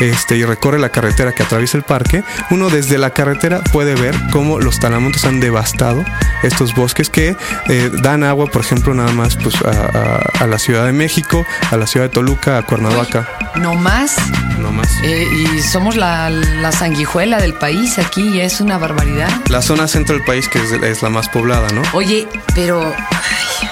este, 0.00 0.36
y 0.36 0.44
recorre 0.44 0.78
la 0.78 0.88
carretera 0.88 1.32
que 1.32 1.42
atraviesa 1.44 1.76
el 1.76 1.84
parque, 1.84 2.24
uno 2.50 2.70
desde 2.70 2.98
la 2.98 3.10
carretera 3.10 3.60
puede 3.72 3.94
ver 3.94 4.14
cómo 4.32 4.58
los 4.58 4.80
talamontes 4.80 5.24
han 5.24 5.38
devastado 5.40 6.04
estos 6.42 6.74
bosques 6.74 7.10
que 7.10 7.36
eh, 7.68 7.90
dan 8.02 8.24
agua, 8.24 8.46
por 8.46 8.62
ejemplo, 8.62 8.92
nada 8.94 9.12
más 9.12 9.36
pues, 9.36 9.54
a 9.64 10.46
la 10.46 10.58
Ciudad 10.58 10.84
de 10.86 10.92
México, 10.92 11.44
a 11.74 11.76
la 11.76 11.86
Ciudad 11.86 12.06
de 12.06 12.10
Toluca, 12.10 12.58
a 12.58 12.62
Cuernavaca, 12.62 13.28
No 13.56 13.74
más. 13.74 14.16
no 14.58 14.70
más. 14.72 14.88
Eh, 15.02 15.26
y 15.32 15.60
somos 15.62 15.96
la, 15.96 16.30
la 16.30 16.72
sanguijuela 16.72 17.38
del 17.40 17.54
país 17.54 17.98
aquí, 17.98 18.22
y 18.28 18.40
es 18.40 18.60
una 18.60 18.78
barbaridad. 18.78 19.28
La 19.48 19.60
zona 19.62 19.86
centro 19.88 20.14
del 20.16 20.24
país 20.24 20.48
que 20.48 20.58
es, 20.60 20.70
es 20.72 21.02
la 21.02 21.10
más 21.10 21.28
poblada, 21.28 21.68
¿no? 21.72 21.82
Oye, 21.92 22.26
pero 22.54 22.80
ay, 23.10 23.68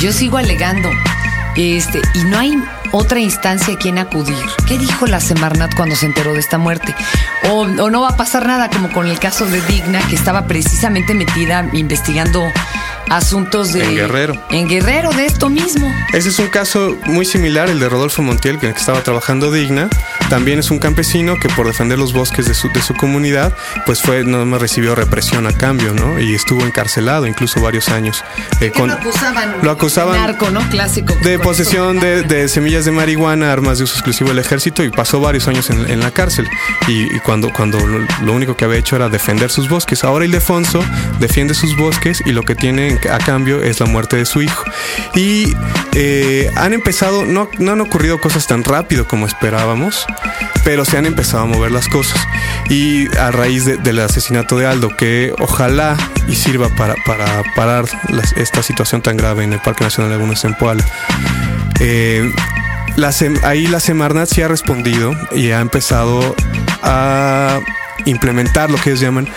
yo 0.00 0.12
sigo 0.12 0.38
alegando, 0.38 0.90
este, 1.56 2.00
y 2.14 2.24
no 2.24 2.38
hay 2.38 2.54
otra 2.92 3.18
instancia 3.20 3.74
a 3.74 3.78
quien 3.78 3.98
acudir. 3.98 4.36
¿Qué 4.66 4.78
dijo 4.78 5.06
la 5.06 5.20
Semarnat 5.20 5.74
cuando 5.74 5.96
se 5.96 6.06
enteró 6.06 6.32
de 6.34 6.40
esta 6.40 6.58
muerte? 6.58 6.94
O, 7.50 7.62
o 7.62 7.90
no 7.90 8.00
va 8.02 8.10
a 8.10 8.16
pasar 8.16 8.46
nada, 8.46 8.70
como 8.70 8.90
con 8.92 9.06
el 9.08 9.18
caso 9.18 9.46
de 9.46 9.60
Digna, 9.62 10.00
que 10.08 10.14
estaba 10.14 10.46
precisamente 10.46 11.14
metida 11.14 11.68
investigando 11.72 12.42
asuntos 13.10 13.72
de 13.72 13.84
En 13.84 13.94
Guerrero. 13.96 14.42
En 14.50 14.68
Guerrero, 14.68 15.10
de 15.10 15.26
esto 15.26 15.50
mismo. 15.50 15.92
Ese 16.12 16.30
es 16.30 16.38
un 16.38 16.48
caso 16.48 16.96
muy 17.06 17.26
similar, 17.26 17.68
el 17.68 17.78
de 17.78 17.88
Rodolfo 17.88 18.22
Montiel, 18.22 18.58
que 18.58 18.68
estaba 18.68 19.02
trabajando 19.02 19.50
digna. 19.50 19.88
También 20.30 20.58
es 20.58 20.70
un 20.70 20.78
campesino 20.78 21.38
que 21.38 21.48
por 21.50 21.66
defender 21.66 21.98
los 21.98 22.12
bosques 22.14 22.46
de 22.46 22.54
su, 22.54 22.70
de 22.70 22.80
su 22.80 22.94
comunidad, 22.94 23.52
pues 23.84 24.00
fue, 24.00 24.24
no 24.24 24.44
me 24.46 24.58
recibió 24.58 24.94
represión 24.94 25.46
a 25.46 25.52
cambio, 25.52 25.92
¿no? 25.92 26.18
Y 26.20 26.34
estuvo 26.34 26.62
encarcelado 26.64 27.26
incluso 27.26 27.60
varios 27.60 27.88
años. 27.90 28.24
eh, 28.60 28.72
¿Qué 28.74 28.86
lo 28.86 28.94
acusaban? 28.94 29.56
Lo 29.62 29.70
acusaban 29.70 30.16
Narco, 30.16 30.50
¿no? 30.50 30.60
Clásico. 30.70 31.14
de 31.22 31.38
posesión 31.38 32.00
de, 32.00 32.22
de 32.22 32.48
semillas 32.48 32.81
de 32.84 32.92
marihuana, 32.92 33.52
armas 33.52 33.78
de 33.78 33.84
uso 33.84 33.94
exclusivo 33.94 34.30
del 34.30 34.38
ejército 34.38 34.82
y 34.84 34.90
pasó 34.90 35.20
varios 35.20 35.48
años 35.48 35.70
en, 35.70 35.90
en 35.90 36.00
la 36.00 36.10
cárcel. 36.10 36.46
Y, 36.88 37.18
cuando, 37.20 37.52
cuando 37.52 37.78
lo, 37.86 38.32
único 38.32 38.56
que 38.56 38.64
había 38.64 38.78
hecho 38.78 38.96
era 38.96 39.08
defender 39.08 39.50
sus 39.50 39.68
bosques. 39.68 40.04
Ahora 40.04 40.24
Ildefonso 40.24 40.84
defiende 41.20 41.54
sus 41.54 41.76
bosques 41.76 42.22
y 42.24 42.32
lo 42.32 42.42
que 42.42 42.54
tiene 42.54 42.88
en- 42.88 43.00
a 43.12 43.18
cambio 43.18 43.62
es 43.62 43.80
la 43.80 43.86
muerte 43.86 44.16
de 44.16 44.24
su 44.26 44.42
hijo. 44.42 44.64
Y 45.14 45.54
eh, 45.94 46.50
han 46.56 46.72
empezado, 46.72 47.24
no, 47.24 47.48
no 47.58 47.72
han 47.72 47.80
ocurrido 47.80 48.20
cosas 48.20 48.46
tan 48.46 48.64
rápido 48.64 49.06
como 49.06 49.26
esperábamos, 49.26 50.06
pero 50.64 50.84
se 50.84 50.96
han 50.98 51.06
empezado 51.06 51.42
a 51.44 51.46
mover 51.46 51.72
las 51.72 51.88
cosas. 51.88 52.20
Y 52.68 53.14
a 53.16 53.30
raíz 53.30 53.64
de- 53.64 53.76
del 53.76 54.00
asesinato 54.00 54.56
de 54.58 54.66
Aldo, 54.66 54.88
que 54.96 55.32
ojalá 55.38 55.96
y 56.28 56.34
sirva 56.36 56.68
para, 56.70 56.94
para 57.06 57.42
parar 57.54 57.84
esta 58.36 58.62
situación 58.62 59.02
tan 59.02 59.16
grave 59.16 59.44
en 59.44 59.52
el 59.52 59.60
Parque 59.60 59.84
Nacional 59.84 60.12
Laguna 60.12 60.36
Zempoala. 60.36 60.84
Eh, 61.80 62.30
la 62.96 63.10
ahí 63.44 63.66
la 63.66 63.80
Semarnat 63.80 64.28
sí 64.28 64.42
ha 64.42 64.48
respondido 64.48 65.12
y 65.32 65.50
ha 65.50 65.60
empezado 65.60 66.34
a 66.82 67.60
implementar 68.04 68.70
lo 68.70 68.78
que 68.78 68.90
ellos 68.90 69.00
llaman 69.00 69.28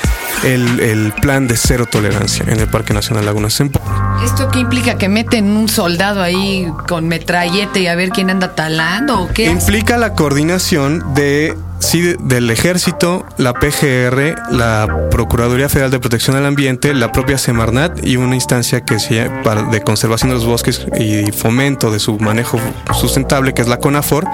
el, 0.44 0.80
el 0.80 1.14
plan 1.14 1.48
de 1.48 1.56
cero 1.56 1.86
tolerancia 1.90 2.46
en 2.48 2.60
el 2.60 2.68
Parque 2.68 2.94
Nacional 2.94 3.26
Laguna 3.26 3.50
Zempoala. 3.50 4.20
¿Esto 4.24 4.50
qué 4.50 4.60
implica? 4.60 4.98
¿Que 4.98 5.10
meten 5.10 5.56
un 5.56 5.68
soldado 5.70 6.22
ahí 6.22 6.72
con 6.88 7.08
metrallete 7.08 7.82
y 7.82 7.88
a 7.88 7.96
ver 7.96 8.10
quién 8.10 8.30
anda 8.30 8.56
talando 8.56 9.22
o 9.22 9.28
qué? 9.30 9.46
Implica 9.46 9.98
la 9.98 10.14
coordinación 10.14 11.14
de 11.14 11.56
sí, 11.80 12.02
de- 12.02 12.18
del 12.20 12.50
ejército, 12.52 13.26
la 13.38 13.54
PGR, 13.54 14.36
la 14.52 15.08
Procuraduría 15.12 15.70
Federal 15.70 15.92
de 15.92 16.00
Protección 16.00 16.36
al 16.36 16.46
Ambiente, 16.46 16.94
la 16.94 17.12
propia 17.12 17.38
Semarnat 17.38 18.06
y 18.06 18.18
una 18.18 18.36
instancia 18.36 18.82
que 18.82 19.00
se 19.00 19.30
de 19.72 19.82
conservación 19.82 20.30
de 20.30 20.36
los 20.36 20.46
bosques 20.46 20.86
y 21.00 21.32
fomento 21.32 21.92
de 21.92 22.00
su 22.00 22.18
manejo 22.20 22.60
sustentable, 22.94 23.54
que 23.54 23.62
es 23.62 23.68
la 23.68 23.78
CONAFOR, 23.78 24.26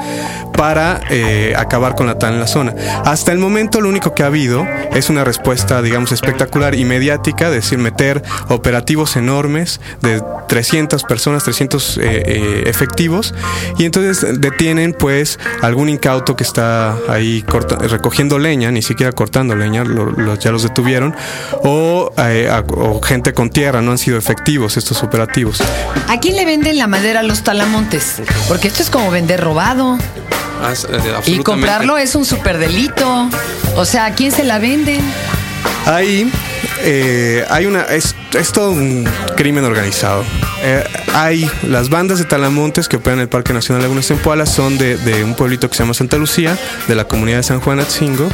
para 0.55 1.01
eh, 1.09 1.53
acabar 1.57 1.95
con 1.95 2.07
la 2.07 2.17
tala 2.19 2.33
en 2.35 2.39
la 2.39 2.47
zona. 2.47 2.73
Hasta 3.05 3.31
el 3.31 3.39
momento 3.39 3.81
lo 3.81 3.89
único 3.89 4.13
que 4.13 4.23
ha 4.23 4.27
habido 4.27 4.65
es 4.93 5.09
una 5.09 5.23
respuesta, 5.23 5.81
digamos, 5.81 6.11
espectacular 6.11 6.75
y 6.75 6.85
mediática, 6.85 7.47
es 7.47 7.53
decir, 7.55 7.77
meter 7.79 8.21
operativos 8.49 9.15
enormes 9.15 9.81
de 10.01 10.21
300 10.47 11.03
personas, 11.03 11.43
300 11.43 11.97
eh, 11.97 12.01
eh, 12.03 12.63
efectivos, 12.67 13.33
y 13.77 13.85
entonces 13.85 14.39
detienen 14.41 14.93
pues 14.93 15.39
algún 15.61 15.89
incauto 15.89 16.35
que 16.35 16.43
está 16.43 16.95
ahí 17.07 17.30
corta- 17.41 17.77
recogiendo 17.77 18.37
leña, 18.37 18.71
ni 18.71 18.81
siquiera 18.81 19.11
cortando 19.11 19.55
leña, 19.55 19.83
lo- 19.83 20.11
lo- 20.11 20.35
ya 20.35 20.51
los 20.51 20.63
detuvieron, 20.63 21.15
o, 21.63 22.11
eh, 22.17 22.49
a- 22.51 22.63
o 22.75 23.01
gente 23.01 23.33
con 23.33 23.49
tierra, 23.49 23.81
no 23.81 23.91
han 23.91 23.97
sido 23.97 24.17
efectivos 24.17 24.77
estos 24.77 25.01
operativos. 25.03 25.61
¿A 26.07 26.19
quién 26.19 26.35
le 26.35 26.45
venden 26.45 26.77
la 26.77 26.87
madera 26.87 27.21
a 27.21 27.23
los 27.23 27.43
talamontes? 27.43 28.21
Porque 28.47 28.67
esto 28.67 28.83
es 28.83 28.89
como 28.89 29.09
vender 29.11 29.39
robado. 29.41 29.97
Y 31.25 31.39
comprarlo 31.39 31.97
es 31.97 32.13
un 32.15 32.25
superdelito. 32.25 33.29
O 33.75 33.85
sea, 33.85 34.05
¿a 34.05 34.13
quién 34.13 34.31
se 34.31 34.43
la 34.43 34.59
venden? 34.59 34.99
Ahí 35.87 36.31
eh, 36.83 37.45
hay 37.49 37.65
una. 37.65 37.81
Es, 37.83 38.15
es 38.33 38.51
todo 38.51 38.71
un 38.71 39.05
crimen 39.35 39.63
organizado. 39.65 40.23
Eh, 40.63 40.83
hay 41.13 41.49
las 41.63 41.89
bandas 41.89 42.19
de 42.19 42.25
talamontes 42.25 42.87
que 42.87 42.97
operan 42.97 43.19
el 43.19 43.27
Parque 43.27 43.51
Nacional 43.53 43.81
Laguna 43.81 44.01
Zempoala 44.01 44.45
son 44.45 44.77
de, 44.77 44.95
de 44.97 45.23
un 45.23 45.35
pueblito 45.35 45.69
que 45.69 45.75
se 45.75 45.83
llama 45.83 45.93
Santa 45.93 46.17
Lucía, 46.17 46.57
de 46.87 46.95
la 46.95 47.05
comunidad 47.05 47.37
de 47.37 47.43
San 47.43 47.59
Juan 47.59 47.79
Atzingo, 47.79 48.29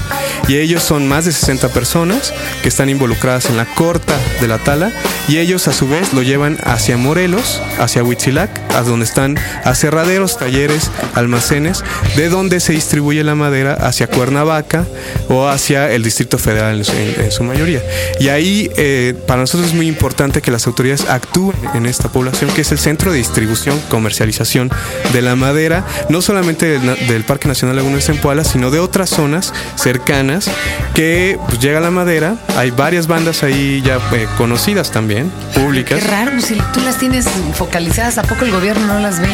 y 0.48 0.58
ellos 0.58 0.84
son 0.84 1.08
más 1.08 1.25
de 1.25 1.32
60 1.32 1.70
personas 1.70 2.34
que 2.62 2.68
están 2.70 2.89
involucradas 2.89 3.46
en 3.48 3.58
la 3.58 3.66
corta 3.66 4.18
de 4.42 4.48
la 4.48 4.58
tala, 4.60 4.92
y 5.27 5.38
ellos 5.38 5.68
a 5.68 5.74
su 5.74 5.88
vez 5.88 6.13
lo 6.13 6.22
llevan 6.22 6.58
hacia 6.63 6.98
Morelos, 6.98 7.62
hacia 7.80 8.04
Huitzilac, 8.04 8.50
a 8.75 8.82
donde 8.82 9.06
están 9.06 9.38
aserraderos, 9.63 10.38
talleres, 10.38 10.92
almacenes, 11.16 11.84
de 12.16 12.30
donde 12.30 12.60
se 12.60 12.74
distribuye 12.74 13.24
la 13.24 13.36
madera 13.36 13.74
hacia 13.74 14.08
Cuernavaca 14.08 14.86
o 15.30 15.48
hacia 15.48 15.92
el 15.92 16.04
Distrito 16.04 16.38
Federal 16.38 16.82
en, 16.88 16.98
en- 16.98 17.22
en 17.25 17.32
su 17.32 17.44
mayoría. 17.44 17.82
Y 18.20 18.27
ahí 18.30 18.70
eh, 18.77 19.16
para 19.27 19.42
nosotros 19.42 19.70
es 19.70 19.75
muy 19.75 19.87
importante 19.88 20.41
que 20.41 20.51
las 20.51 20.67
autoridades 20.67 21.10
actúen 21.10 21.58
en 21.74 21.86
esta 21.86 22.10
población, 22.10 22.50
que 22.51 22.62
es 22.62 22.72
el 22.72 22.79
centro 22.79 23.12
de 23.12 23.17
distribución, 23.17 23.79
comercialización 23.89 24.70
de 25.13 25.22
la 25.22 25.36
madera, 25.36 25.86
no 26.10 26.22
solamente 26.22 26.79
del, 26.79 27.24
Parque 27.24 27.48
Nacional 27.48 27.75
Laguna 27.75 27.96
de 27.98 28.01
Zempoala, 28.01 28.44
sino 28.44 28.72
de 28.72 28.79
otras 28.79 29.10
zonas 29.10 29.53
cercanas 29.75 30.50
que 30.94 31.38
pues, 31.48 31.60
llega 31.60 31.79
la 31.79 31.91
madera. 31.91 32.36
Hay 32.56 32.72
varias 32.72 33.08
bandas 33.08 33.44
ahí 33.44 33.82
ya 33.86 33.98
eh, 34.13 34.27
conocidas 34.38 34.91
también, 34.91 35.32
públicas. 35.53 36.00
Qué 36.01 36.08
raro, 36.10 36.39
si 36.39 36.56
tú 36.74 36.79
las 36.82 36.98
tienes 36.98 37.25
focalizadas, 37.53 38.17
¿a 38.17 38.24
poco 38.24 38.46
el 38.46 38.51
gobierno 38.51 38.86
no 38.88 39.00
las 39.00 39.20
ve? 39.20 39.27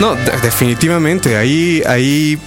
No, 0.00 0.14
de- 0.14 0.32
definitivamente. 0.42 1.36
Ahí, 1.36 1.82
ahí 1.86 2.38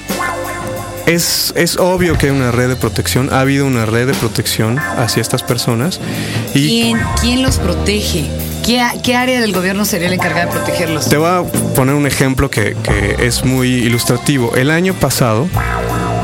es, 1.05 1.53
es 1.55 1.77
obvio 1.77 2.17
que 2.17 2.27
hay 2.27 2.31
una 2.31 2.51
red 2.51 2.69
de 2.69 2.75
protección. 2.75 3.31
Ha 3.31 3.41
habido 3.41 3.65
una 3.65 3.86
red 3.86 4.07
de 4.07 4.13
protección 4.13 4.79
hacia 4.79 5.22
estas 5.22 5.43
personas. 5.43 6.00
Y 6.53 6.67
¿Quién, 6.67 7.00
quién 7.22 7.41
los 7.41 7.57
protege? 7.57 8.25
¿Qué, 8.65 8.81
qué 9.03 9.15
área 9.15 9.41
del 9.41 9.51
gobierno 9.51 9.83
sería 9.83 10.07
la 10.07 10.15
encargada 10.15 10.45
de 10.45 10.51
protegerlos? 10.51 11.10
te 11.10 11.17
voy 11.17 11.29
a 11.29 11.43
poner 11.75 11.95
un 11.95 12.07
ejemplo 12.07 12.50
que, 12.50 12.75
que 12.81 13.17
es 13.19 13.43
muy 13.43 13.67
ilustrativo. 13.67 14.55
El 14.55 14.72
año 14.72 14.93
pasado, 14.93 15.50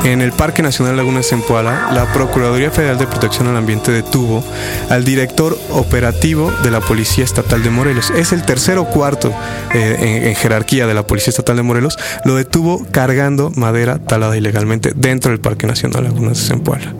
en 0.04 0.20
el 0.22 0.32
Parque 0.32 0.62
Nacional 0.62 0.96
Laguna 0.96 1.18
de 1.18 1.24
Zempoala, 1.24 1.90
la 1.92 2.06
Procuraduría 2.12 2.70
Federal 2.70 2.98
de 2.98 3.06
Protección 3.06 3.48
al 3.48 3.56
Ambiente 3.56 3.92
detuvo 3.92 4.42
al 4.88 5.04
director 5.04 5.58
operativo 5.70 6.50
de 6.62 6.70
la 6.70 6.80
Policía 6.80 7.24
Estatal 7.24 7.62
de 7.62 7.70
Morelos. 7.70 8.10
Es 8.10 8.32
el 8.32 8.42
tercero 8.44 8.82
o 8.82 8.86
cuarto 8.86 9.32
eh, 9.74 10.24
en, 10.28 10.34
jerarquía 10.34 10.86
de 10.86 10.94
la 10.94 11.06
Policía 11.06 11.30
Estatal 11.30 11.56
de 11.56 11.62
Morelos. 11.62 11.98
Lo 12.24 12.34
detuvo 12.34 12.84
cargando 12.90 13.50
madera 13.56 13.98
talada 13.98 14.36
ilegalmente 14.36 14.92
dentro 14.96 15.30
del 15.32 15.40
Parque 15.40 15.66
Nacional 15.66 16.04
Laguna 16.04 16.30
de 16.30 16.34
Zempoala. 16.36 16.94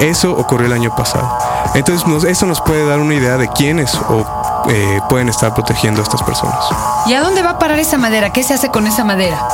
Eso 0.00 0.32
ocurrió 0.36 0.66
el 0.66 0.72
año 0.72 0.94
pasado. 0.96 1.28
Entonces, 1.74 2.06
nos- 2.06 2.24
eso 2.24 2.46
nos 2.46 2.60
puede 2.60 2.86
dar 2.86 2.98
una 3.00 3.14
idea 3.14 3.36
de 3.36 3.48
quiénes 3.48 3.94
o, 3.94 4.24
eh, 4.68 5.00
pueden 5.08 5.28
estar 5.28 5.54
protegiendo 5.54 6.00
a 6.00 6.04
estas 6.04 6.22
personas. 6.22 6.64
¿Y 7.06 7.14
a 7.14 7.20
dónde 7.20 7.42
va 7.42 7.50
a 7.50 7.58
parar 7.58 7.78
esa 7.78 7.98
madera? 7.98 8.30
¿Qué 8.30 8.42
se 8.42 8.54
hace 8.54 8.70
con 8.70 8.86
esa 8.86 9.04
madera? 9.04 9.46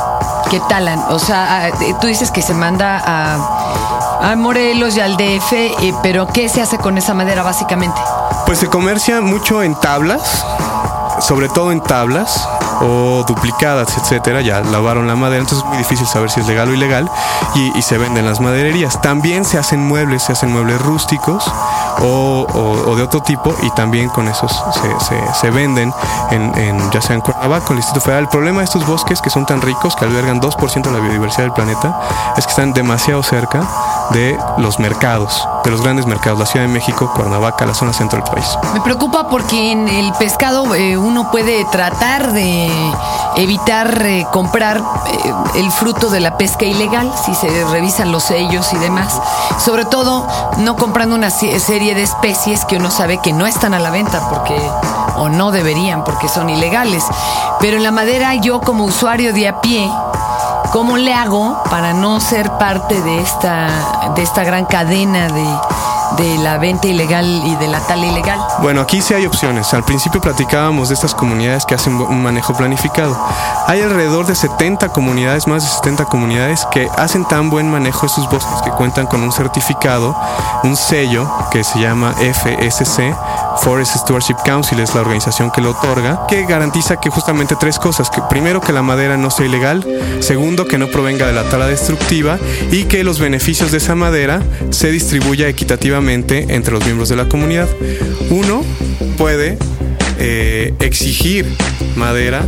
¿Qué 0.50 0.60
talan? 0.68 1.00
O 1.08 1.18
sea, 1.18 1.66
ah, 1.66 1.70
tú 2.00 2.06
dices 2.06 2.30
que 2.30 2.42
se 2.42 2.54
manda 2.54 3.02
a, 3.04 4.30
a 4.32 4.36
Morelos 4.36 4.96
y 4.96 5.00
al 5.00 5.16
DF, 5.16 5.52
eh, 5.52 5.94
pero 6.02 6.26
¿qué 6.26 6.48
se 6.48 6.60
hace 6.60 6.78
con 6.78 6.98
esa 6.98 7.14
madera 7.14 7.42
básicamente? 7.42 8.00
Pues 8.46 8.58
se 8.58 8.68
comercia 8.68 9.20
mucho 9.20 9.62
en 9.62 9.74
tablas, 9.74 10.44
sobre 11.20 11.48
todo 11.48 11.72
en 11.72 11.80
tablas 11.80 12.48
o 12.80 13.25
duplicadas, 13.26 13.96
etcétera. 13.96 14.40
Ya 14.40 14.60
lavaron 14.60 15.06
la 15.06 15.16
madera, 15.16 15.40
entonces 15.40 15.64
es 15.64 15.68
muy 15.68 15.78
difícil 15.78 16.06
saber 16.06 16.30
si 16.30 16.40
es 16.40 16.46
legal 16.46 16.68
o 16.68 16.75
ilegal 16.75 17.10
y, 17.54 17.80
se 17.82 17.99
venden 17.99 18.26
las 18.26 18.40
madererías. 18.40 19.00
También 19.00 19.44
se 19.44 19.58
hacen 19.58 19.80
muebles, 19.87 20.22
se 20.22 20.32
hacen 20.32 20.52
muebles 20.52 20.80
rústicos 20.80 21.50
o, 22.00 22.94
de 22.96 23.02
otro 23.02 23.22
tipo 23.22 23.54
y 23.62 23.70
también 23.70 24.08
con 24.10 24.28
esos 24.28 24.62
se, 25.40 25.50
venden 25.50 25.92
en, 26.30 26.90
ya 26.92 27.00
sea 27.00 27.16
en 27.16 27.22
Cuernavaca 27.22 27.66
o 27.68 27.72
el 27.72 27.76
Distrito 27.78 28.00
Federal. 28.00 28.25
El 28.25 28.28
problema 28.28 28.58
de 28.58 28.64
estos 28.64 28.87
bosques 28.87 29.20
que 29.20 29.30
son 29.30 29.46
tan 29.46 29.60
ricos, 29.60 29.96
que 29.96 30.04
albergan 30.04 30.40
2% 30.40 30.82
de 30.82 30.90
la 30.92 30.99
biodiversidad 31.00 31.44
del 31.44 31.52
planeta, 31.52 32.00
es 32.37 32.44
que 32.44 32.50
están 32.50 32.72
demasiado 32.72 33.22
cerca 33.22 33.62
de 34.12 34.38
los 34.58 34.78
mercados, 34.78 35.49
de 35.64 35.70
los 35.70 35.82
grandes 35.82 36.06
mercados, 36.06 36.38
la 36.38 36.46
Ciudad 36.46 36.66
de 36.66 36.72
México, 36.72 37.12
Cuernavaca, 37.14 37.66
la 37.66 37.75
zona 37.75 37.92
centro 37.92 38.20
del 38.20 38.30
país. 38.30 38.46
Me 38.75 38.80
preocupa 38.80 39.28
porque 39.28 39.72
en 39.72 39.88
el 39.88 40.12
pescado 40.14 40.75
eh, 40.75 40.96
uno 40.96 41.30
puede 41.30 41.64
tratar 41.66 42.32
de 42.32 42.69
evitar 43.36 44.02
eh, 44.06 44.26
comprar 44.32 44.78
eh, 45.06 45.32
el 45.56 45.70
fruto 45.72 46.10
de 46.10 46.20
la 46.20 46.36
pesca 46.36 46.64
ilegal 46.64 47.12
si 47.24 47.34
se 47.34 47.64
revisan 47.66 48.12
los 48.12 48.24
sellos 48.24 48.72
y 48.72 48.78
demás. 48.78 49.20
Sobre 49.58 49.84
todo 49.84 50.26
no 50.58 50.76
comprando 50.76 51.14
una 51.14 51.30
se- 51.30 51.58
serie 51.60 51.94
de 51.94 52.02
especies 52.02 52.64
que 52.64 52.76
uno 52.76 52.90
sabe 52.90 53.18
que 53.18 53.32
no 53.32 53.46
están 53.46 53.74
a 53.74 53.78
la 53.78 53.90
venta 53.90 54.28
porque 54.28 54.60
o 55.16 55.28
no 55.28 55.50
deberían 55.50 56.04
porque 56.04 56.28
son 56.28 56.50
ilegales. 56.50 57.04
Pero 57.60 57.76
en 57.76 57.82
la 57.82 57.90
madera 57.90 58.34
yo 58.34 58.60
como 58.60 58.84
usuario 58.84 59.32
de 59.32 59.48
a 59.48 59.60
pie 59.60 59.90
¿Cómo 60.72 60.96
le 60.98 61.12
hago 61.12 61.60
para 61.68 61.92
no 61.94 62.20
ser 62.20 62.52
parte 62.52 63.00
de 63.02 63.20
esta, 63.20 64.12
de 64.14 64.22
esta 64.22 64.44
gran 64.44 64.66
cadena 64.66 65.26
de, 65.26 65.44
de 66.16 66.38
la 66.38 66.58
venta 66.58 66.88
ilegal 66.88 67.26
y 67.44 67.56
de 67.56 67.68
la 67.68 67.80
tala 67.86 68.06
ilegal? 68.06 68.38
Bueno, 68.62 68.80
aquí 68.80 69.00
sí 69.00 69.14
hay 69.14 69.26
opciones. 69.26 69.72
Al 69.74 69.84
principio 69.84 70.20
platicábamos 70.20 70.88
de 70.88 70.94
estas 70.94 71.14
comunidades 71.14 71.64
que 71.64 71.74
hacen 71.74 71.94
un 71.94 72.22
manejo 72.22 72.54
planificado. 72.54 73.16
Hay 73.66 73.82
alrededor 73.82 74.26
de 74.26 74.34
70 74.34 74.88
comunidades, 74.88 75.46
más 75.46 75.62
de 75.62 75.70
70 75.70 76.06
comunidades 76.06 76.66
que 76.70 76.88
hacen 76.96 77.26
tan 77.26 77.50
buen 77.50 77.70
manejo 77.70 78.06
de 78.06 78.12
sus 78.12 78.28
bosques 78.28 78.62
que 78.62 78.70
cuentan 78.70 79.06
con 79.06 79.22
un 79.22 79.32
certificado, 79.32 80.16
un 80.64 80.76
sello 80.76 81.30
que 81.52 81.62
se 81.64 81.78
llama 81.78 82.14
FSC, 82.14 83.14
Forest 83.58 83.96
Stewardship 83.96 84.36
Council, 84.44 84.80
es 84.80 84.94
la 84.94 85.02
organización 85.02 85.50
que 85.50 85.60
lo 85.60 85.70
otorga, 85.70 86.26
que 86.26 86.44
garantiza 86.44 86.96
que 86.98 87.10
justamente 87.10 87.56
tres 87.58 87.78
cosas. 87.78 88.10
Que 88.10 88.22
primero, 88.28 88.60
que 88.60 88.72
la 88.72 88.82
madera 88.82 89.16
no 89.16 89.30
sea 89.30 89.46
ilegal. 89.46 89.86
Segundo, 90.20 90.66
que 90.66 90.78
no 90.78 90.88
provenga 90.88 91.26
de 91.26 91.32
la 91.32 91.44
tala 91.44 91.66
destructiva. 91.66 92.38
Y 92.70 92.84
que 92.84 93.04
los 93.04 93.18
beneficios 93.18 93.70
de 93.70 93.78
esa 93.78 93.94
madera 93.94 94.42
se 94.70 94.90
distribuya 94.90 95.48
equitativamente 95.48 96.00
entre 96.09 96.73
los 96.73 96.85
miembros 96.85 97.09
de 97.09 97.16
la 97.16 97.28
comunidad. 97.28 97.69
Uno 98.30 98.64
puede 99.19 99.59
eh, 100.19 100.75
exigir 100.80 101.47
madera 101.97 102.47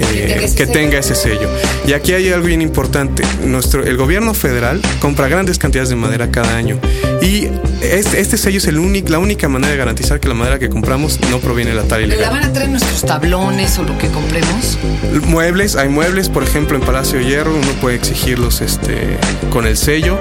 eh, 0.00 0.50
que 0.56 0.66
tenga 0.66 0.98
ese 0.98 1.14
sello. 1.14 1.48
Y 1.86 1.92
aquí 1.92 2.12
hay 2.12 2.30
algo 2.30 2.46
bien 2.46 2.62
importante. 2.62 3.22
Nuestro, 3.44 3.84
el 3.84 3.96
gobierno 3.96 4.34
federal 4.34 4.80
compra 5.00 5.28
grandes 5.28 5.58
cantidades 5.58 5.88
de 5.88 5.96
madera 5.96 6.30
cada 6.30 6.56
año. 6.56 6.78
Y 7.22 7.48
este, 7.82 8.20
este 8.20 8.36
sello 8.36 8.58
es 8.58 8.66
el 8.66 8.78
único, 8.78 9.10
la 9.10 9.18
única 9.18 9.48
manera 9.48 9.72
de 9.72 9.78
garantizar 9.78 10.20
que 10.20 10.28
la 10.28 10.34
madera 10.34 10.58
que 10.58 10.68
compramos 10.68 11.18
no 11.30 11.40
proviene 11.40 11.70
de 11.70 11.76
la 11.76 11.84
tala 11.84 12.04
ilegal. 12.04 12.22
¿La 12.22 12.30
van 12.30 12.44
a 12.44 12.52
traer 12.52 12.70
nuestros 12.70 13.02
tablones 13.02 13.78
o 13.78 13.82
lo 13.82 13.96
que 13.98 14.08
compremos? 14.08 14.78
Muebles, 15.26 15.76
hay 15.76 15.88
muebles, 15.88 16.28
por 16.28 16.42
ejemplo, 16.42 16.76
en 16.76 16.82
Palacio 16.82 17.18
de 17.18 17.26
Hierro, 17.26 17.54
uno 17.54 17.72
puede 17.80 17.96
exigirlos 17.96 18.60
este, 18.60 19.18
con 19.50 19.66
el 19.66 19.76
sello. 19.76 20.18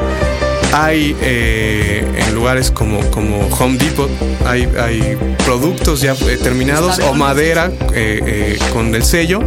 Hay 0.74 1.16
eh, 1.22 2.04
en 2.18 2.34
lugares 2.34 2.72
como, 2.72 3.00
como 3.12 3.48
Home 3.60 3.78
Depot, 3.78 4.10
hay, 4.44 4.68
hay 4.82 5.16
productos 5.46 6.02
ya 6.02 6.14
eh, 6.14 6.40
terminados 6.42 6.98
o 6.98 7.14
madera 7.14 7.72
eh, 7.94 8.58
con 8.74 8.96
el 8.96 9.04
sello. 9.04 9.40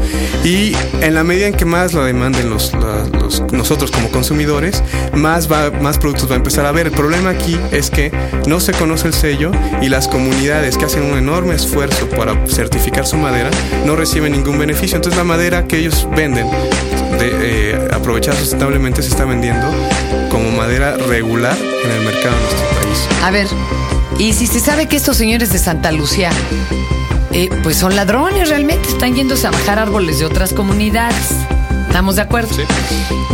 Y 0.45 0.75
en 1.01 1.15
la 1.15 1.25
medida 1.25 1.49
en 1.49 1.55
que 1.55 1.65
más 1.65 1.95
la 1.95 2.05
demanden 2.05 2.49
los, 2.49 2.73
los, 3.13 3.43
nosotros 3.53 3.91
como 3.91 4.09
consumidores, 4.13 4.85
más, 5.15 5.51
va, 5.51 5.71
más 5.71 5.99
productos 5.99 6.31
va 6.31 6.35
a 6.35 6.37
empezar 6.37 6.65
a 6.65 6.71
ver. 6.71 6.87
El 6.87 6.93
problema 6.93 7.31
aquí 7.31 7.59
es 7.73 7.91
que 7.91 8.13
no 8.47 8.61
se 8.61 8.73
conoce 8.73 9.09
el 9.09 9.15
sello 9.15 9.51
y 9.83 9.89
las 9.89 10.07
comunidades 10.07 10.79
que 10.79 10.85
hacen 10.85 11.03
un 11.03 11.19
enorme 11.19 11.57
esfuerzo 11.57 12.09
para 12.11 12.47
certificar 12.47 13.05
su 13.05 13.17
madera 13.17 13.51
no 13.85 13.97
reciben 13.97 14.31
ningún 14.31 14.61
beneficio. 14.61 14.95
Entonces 14.95 15.19
la 15.19 15.25
madera 15.25 15.67
que 15.67 15.79
ellos 15.79 16.07
venden 16.15 16.37
de, 16.37 16.96
aprovechar 17.97 18.35
sustentablemente 18.35 19.03
se 19.03 19.09
está 19.09 19.25
vendiendo 19.25 19.67
como 20.31 20.51
madera 20.51 20.97
regular 20.97 21.57
en 21.85 21.91
el 21.91 22.01
mercado 22.05 22.35
de 22.35 22.43
nuestro 22.43 22.69
país. 22.81 23.09
A 23.23 23.31
ver, 23.31 23.47
y 24.19 24.33
si 24.33 24.47
se 24.47 24.61
sabe 24.61 24.87
que 24.87 24.97
estos 24.97 25.17
señores 25.17 25.53
de 25.53 25.59
Santa 25.59 25.93
Lucía, 25.93 26.31
eh, 27.33 27.51
pues 27.63 27.77
son 27.77 27.97
ladrones 27.97 28.49
realmente, 28.49 28.89
están 28.89 29.15
yéndose 29.15 29.47
a 29.47 29.51
bajar 29.51 29.79
árboles 29.79 30.19
de 30.19 30.25
otras 30.25 30.53
comunidades. 30.53 31.33
¿Estamos 31.87 32.17
de 32.17 32.23
acuerdo? 32.23 32.55
Sí. 32.55 32.63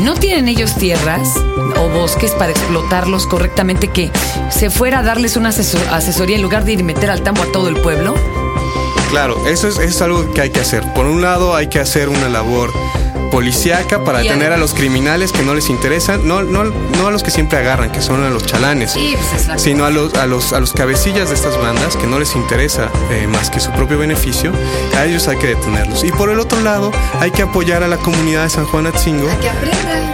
¿No 0.00 0.14
tienen 0.14 0.48
ellos 0.48 0.76
tierras 0.76 1.28
o 1.76 1.88
bosques 1.88 2.32
para 2.32 2.52
explotarlos 2.52 3.26
correctamente 3.26 3.88
que 3.88 4.10
se 4.50 4.70
fuera 4.70 5.00
a 5.00 5.02
darles 5.02 5.36
una 5.36 5.48
asesoría 5.48 6.36
en 6.36 6.42
lugar 6.42 6.64
de 6.64 6.72
ir 6.72 6.80
y 6.80 6.84
meter 6.84 7.10
al 7.10 7.22
tambo 7.22 7.42
a 7.42 7.46
todo 7.52 7.68
el 7.68 7.76
pueblo? 7.80 8.14
Claro, 9.10 9.46
eso 9.46 9.68
es, 9.68 9.74
eso 9.74 9.88
es 9.88 10.02
algo 10.02 10.32
que 10.32 10.40
hay 10.40 10.50
que 10.50 10.60
hacer. 10.60 10.82
Por 10.94 11.06
un 11.06 11.22
lado 11.22 11.54
hay 11.54 11.68
que 11.68 11.78
hacer 11.78 12.08
una 12.08 12.28
labor 12.28 12.72
policíaca 13.32 14.04
para 14.04 14.18
detener 14.18 14.52
a 14.52 14.58
los 14.58 14.74
criminales 14.74 15.32
que 15.32 15.42
no 15.42 15.54
les 15.54 15.70
interesan, 15.70 16.28
no, 16.28 16.42
no, 16.42 16.64
no 16.64 17.06
a 17.06 17.10
los 17.10 17.22
que 17.22 17.30
siempre 17.30 17.58
agarran, 17.58 17.90
que 17.90 18.02
son 18.02 18.22
a 18.22 18.28
los 18.28 18.44
chalanes, 18.44 18.92
pues, 18.92 19.62
sino 19.62 19.86
a 19.86 19.90
los, 19.90 20.12
a, 20.14 20.26
los, 20.26 20.52
a 20.52 20.60
los 20.60 20.74
cabecillas 20.74 21.30
de 21.30 21.34
estas 21.34 21.56
bandas 21.56 21.96
que 21.96 22.06
no 22.06 22.18
les 22.18 22.36
interesa 22.36 22.90
eh, 23.10 23.26
más 23.26 23.48
que 23.48 23.58
su 23.58 23.72
propio 23.72 23.96
beneficio, 23.96 24.52
a 24.94 25.06
ellos 25.06 25.26
hay 25.28 25.38
que 25.38 25.46
detenerlos. 25.46 26.04
Y 26.04 26.12
por 26.12 26.28
el 26.28 26.40
otro 26.40 26.60
lado, 26.60 26.92
hay 27.20 27.30
que 27.30 27.40
apoyar 27.40 27.82
a 27.82 27.88
la 27.88 27.96
comunidad 27.96 28.44
de 28.44 28.50
San 28.50 28.66
Juan 28.66 28.86
Atzingo 28.86 29.28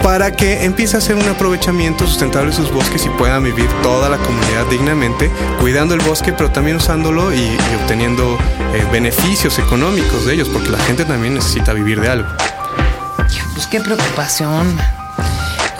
para 0.01 0.31
que 0.31 0.63
empiece 0.63 0.95
a 0.95 0.99
hacer 0.99 1.17
un 1.17 1.27
aprovechamiento 1.27 2.07
sustentable 2.07 2.51
de 2.51 2.55
sus 2.55 2.71
bosques 2.71 3.05
y 3.05 3.09
puedan 3.09 3.43
vivir 3.43 3.67
toda 3.83 4.07
la 4.07 4.17
comunidad 4.17 4.65
dignamente, 4.69 5.29
cuidando 5.59 5.93
el 5.93 6.01
bosque, 6.01 6.31
pero 6.31 6.51
también 6.51 6.77
usándolo 6.77 7.33
y, 7.33 7.57
obteniendo 7.81 8.37
eh, 8.73 8.85
beneficios 8.93 9.59
económicos 9.59 10.25
de 10.25 10.35
ellos, 10.35 10.47
porque 10.47 10.69
la 10.69 10.79
gente 10.79 11.03
también 11.03 11.33
necesita 11.33 11.73
vivir 11.73 11.99
de 11.99 12.07
algo. 12.07 12.29
Pues 13.59 13.67
qué 13.67 13.81
preocupación. 13.81 14.77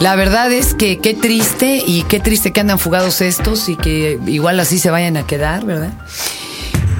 La 0.00 0.14
verdad 0.14 0.52
es 0.52 0.74
que 0.74 0.98
qué 0.98 1.14
triste 1.14 1.82
y 1.86 2.02
qué 2.02 2.20
triste 2.20 2.52
que 2.52 2.60
andan 2.60 2.78
fugados 2.78 3.22
estos 3.22 3.70
y 3.70 3.76
que 3.76 4.18
igual 4.26 4.60
así 4.60 4.78
se 4.78 4.90
vayan 4.90 5.16
a 5.16 5.26
quedar, 5.26 5.64
¿verdad? 5.64 5.90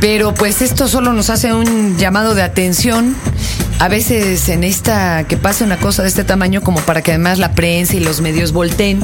Pero 0.00 0.32
pues 0.32 0.62
esto 0.62 0.88
solo 0.88 1.12
nos 1.12 1.28
hace 1.28 1.52
un 1.52 1.98
llamado 1.98 2.34
de 2.34 2.40
atención. 2.40 3.14
A 3.78 3.88
veces 3.88 4.48
en 4.48 4.64
esta 4.64 5.24
que 5.24 5.36
pase 5.36 5.64
una 5.64 5.76
cosa 5.76 6.00
de 6.00 6.08
este 6.08 6.24
tamaño 6.24 6.62
como 6.62 6.80
para 6.80 7.02
que 7.02 7.10
además 7.10 7.38
la 7.38 7.52
prensa 7.52 7.96
y 7.96 8.00
los 8.00 8.22
medios 8.22 8.52
volteen 8.52 9.00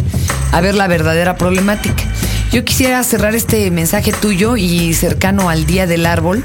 a 0.53 0.63
ver 0.63 0.75
la 0.75 0.87
verdadera 0.87 1.37
problemática. 1.37 2.05
Yo 2.53 2.65
quisiera 2.65 3.05
cerrar 3.05 3.35
este 3.35 3.71
mensaje 3.71 4.13
tuyo 4.13 4.57
y 4.57 4.95
cercano 4.95 5.51
al 5.51 5.67
Día 5.67 5.87
del 5.87 6.07
Árbol 6.07 6.43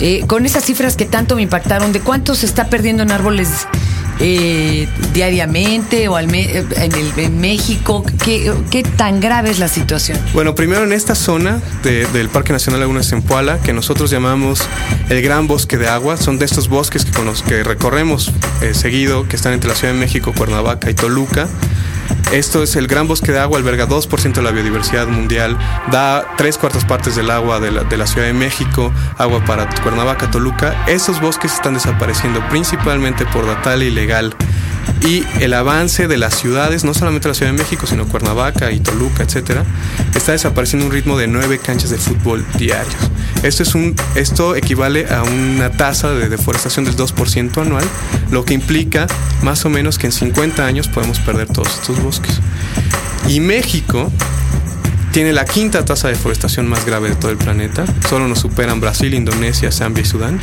eh, 0.00 0.24
con 0.26 0.44
esas 0.44 0.64
cifras 0.64 0.96
que 0.96 1.06
tanto 1.06 1.36
me 1.36 1.42
impactaron 1.42 1.92
de 1.92 2.00
cuánto 2.00 2.34
se 2.34 2.46
está 2.46 2.68
perdiendo 2.68 3.04
en 3.04 3.12
árboles 3.12 3.68
eh, 4.20 4.88
diariamente 5.12 6.08
o 6.08 6.16
al 6.16 6.32
en, 6.34 6.92
el, 7.16 7.30
México? 7.30 8.04
¿Qué, 8.24 8.52
¿Qué, 8.70 8.82
tan 8.82 9.20
grave 9.20 9.50
es 9.50 9.58
la 9.58 9.68
situación? 9.68 10.18
Bueno, 10.32 10.54
primero 10.54 10.84
en 10.84 10.92
esta 10.92 11.14
zona 11.14 11.60
del 11.82 12.28
Parque 12.28 12.52
Nacional 12.52 12.80
Laguna 12.80 13.02
Zempoala, 13.02 13.58
que 13.58 13.72
nosotros 13.72 14.10
llamamos 14.10 14.60
el 15.08 15.22
Gran 15.22 15.46
Bosque 15.46 15.78
de 15.78 15.88
Agua, 15.88 16.16
son 16.16 16.38
de 16.38 16.44
estos 16.44 16.68
bosques 16.68 17.04
que, 17.04 17.12
con 17.12 17.26
los 17.26 17.42
que 17.42 17.62
recorremos 17.62 18.32
eh, 18.62 18.74
seguido, 18.74 19.28
que 19.28 19.36
están 19.36 19.52
entre 19.52 19.68
la 19.68 19.76
Ciudad 19.76 19.94
de 19.94 20.00
México, 20.00 20.32
Cuernavaca 20.36 20.90
y 20.90 20.94
Toluca. 20.94 21.48
Esto 22.32 22.62
es 22.62 22.74
el 22.74 22.88
gran 22.88 23.06
bosque 23.06 23.30
de 23.30 23.38
agua, 23.38 23.58
alberga 23.58 23.86
2% 23.86 24.32
de 24.32 24.42
la 24.42 24.50
biodiversidad 24.50 25.06
mundial, 25.06 25.56
da 25.92 26.34
tres 26.36 26.58
cuartas 26.58 26.84
partes 26.84 27.14
del 27.14 27.30
agua 27.30 27.60
de 27.60 27.70
la, 27.70 28.06
Ciudad 28.06 28.26
de 28.26 28.32
México, 28.32 28.92
agua 29.18 29.44
para 29.44 29.68
Cuernavaca, 29.82 30.30
Toluca. 30.30 30.84
Estos 30.88 31.20
bosques 31.20 31.52
están 31.52 31.74
desapareciendo 31.74 32.40
principalmente 32.48 33.24
por 33.26 33.46
la 33.46 33.62
tala 33.62 33.84
ilegal 33.84 34.34
y 35.00 35.24
el 35.40 35.54
avance 35.54 36.08
de 36.08 36.16
las 36.16 36.34
ciudades, 36.34 36.82
no 36.82 36.92
solamente 36.94 37.28
la 37.28 37.34
Ciudad 37.34 37.52
de 37.52 37.58
México, 37.58 37.86
sino 37.86 38.06
Cuernavaca 38.06 38.72
y 38.72 38.80
Toluca, 38.80 39.22
etcétera, 39.22 39.64
está 40.14 40.32
desapareciendo 40.32 40.86
un 40.86 40.92
ritmo 40.92 41.16
de 41.16 41.28
nueve 41.28 41.58
canchas 41.58 41.90
de 41.90 41.98
fútbol 41.98 42.44
diarios. 42.58 42.96
Esto, 43.44 43.62
es 43.62 43.74
un, 43.74 43.94
esto 44.14 44.56
equivale 44.56 45.06
a 45.12 45.22
una 45.22 45.70
tasa 45.70 46.12
de 46.12 46.30
deforestación 46.30 46.86
del 46.86 46.96
2% 46.96 47.60
anual, 47.60 47.84
lo 48.30 48.44
que 48.46 48.54
implica 48.54 49.06
más 49.42 49.66
o 49.66 49.70
menos 49.70 49.98
que 49.98 50.06
en 50.06 50.12
50 50.12 50.64
años 50.64 50.88
podemos 50.88 51.20
perder 51.20 51.48
todos 51.48 51.68
estos 51.74 52.02
bosques. 52.02 52.40
Y 53.28 53.40
México 53.40 54.10
tiene 55.14 55.32
la 55.32 55.44
quinta 55.44 55.84
tasa 55.84 56.08
de 56.08 56.14
deforestación 56.14 56.66
más 56.66 56.84
grave 56.84 57.10
de 57.10 57.14
todo 57.14 57.30
el 57.30 57.36
planeta. 57.36 57.84
Solo 58.08 58.26
nos 58.26 58.40
superan 58.40 58.80
Brasil, 58.80 59.14
Indonesia, 59.14 59.70
Zambia 59.70 60.02
y 60.02 60.04
Sudán. 60.04 60.40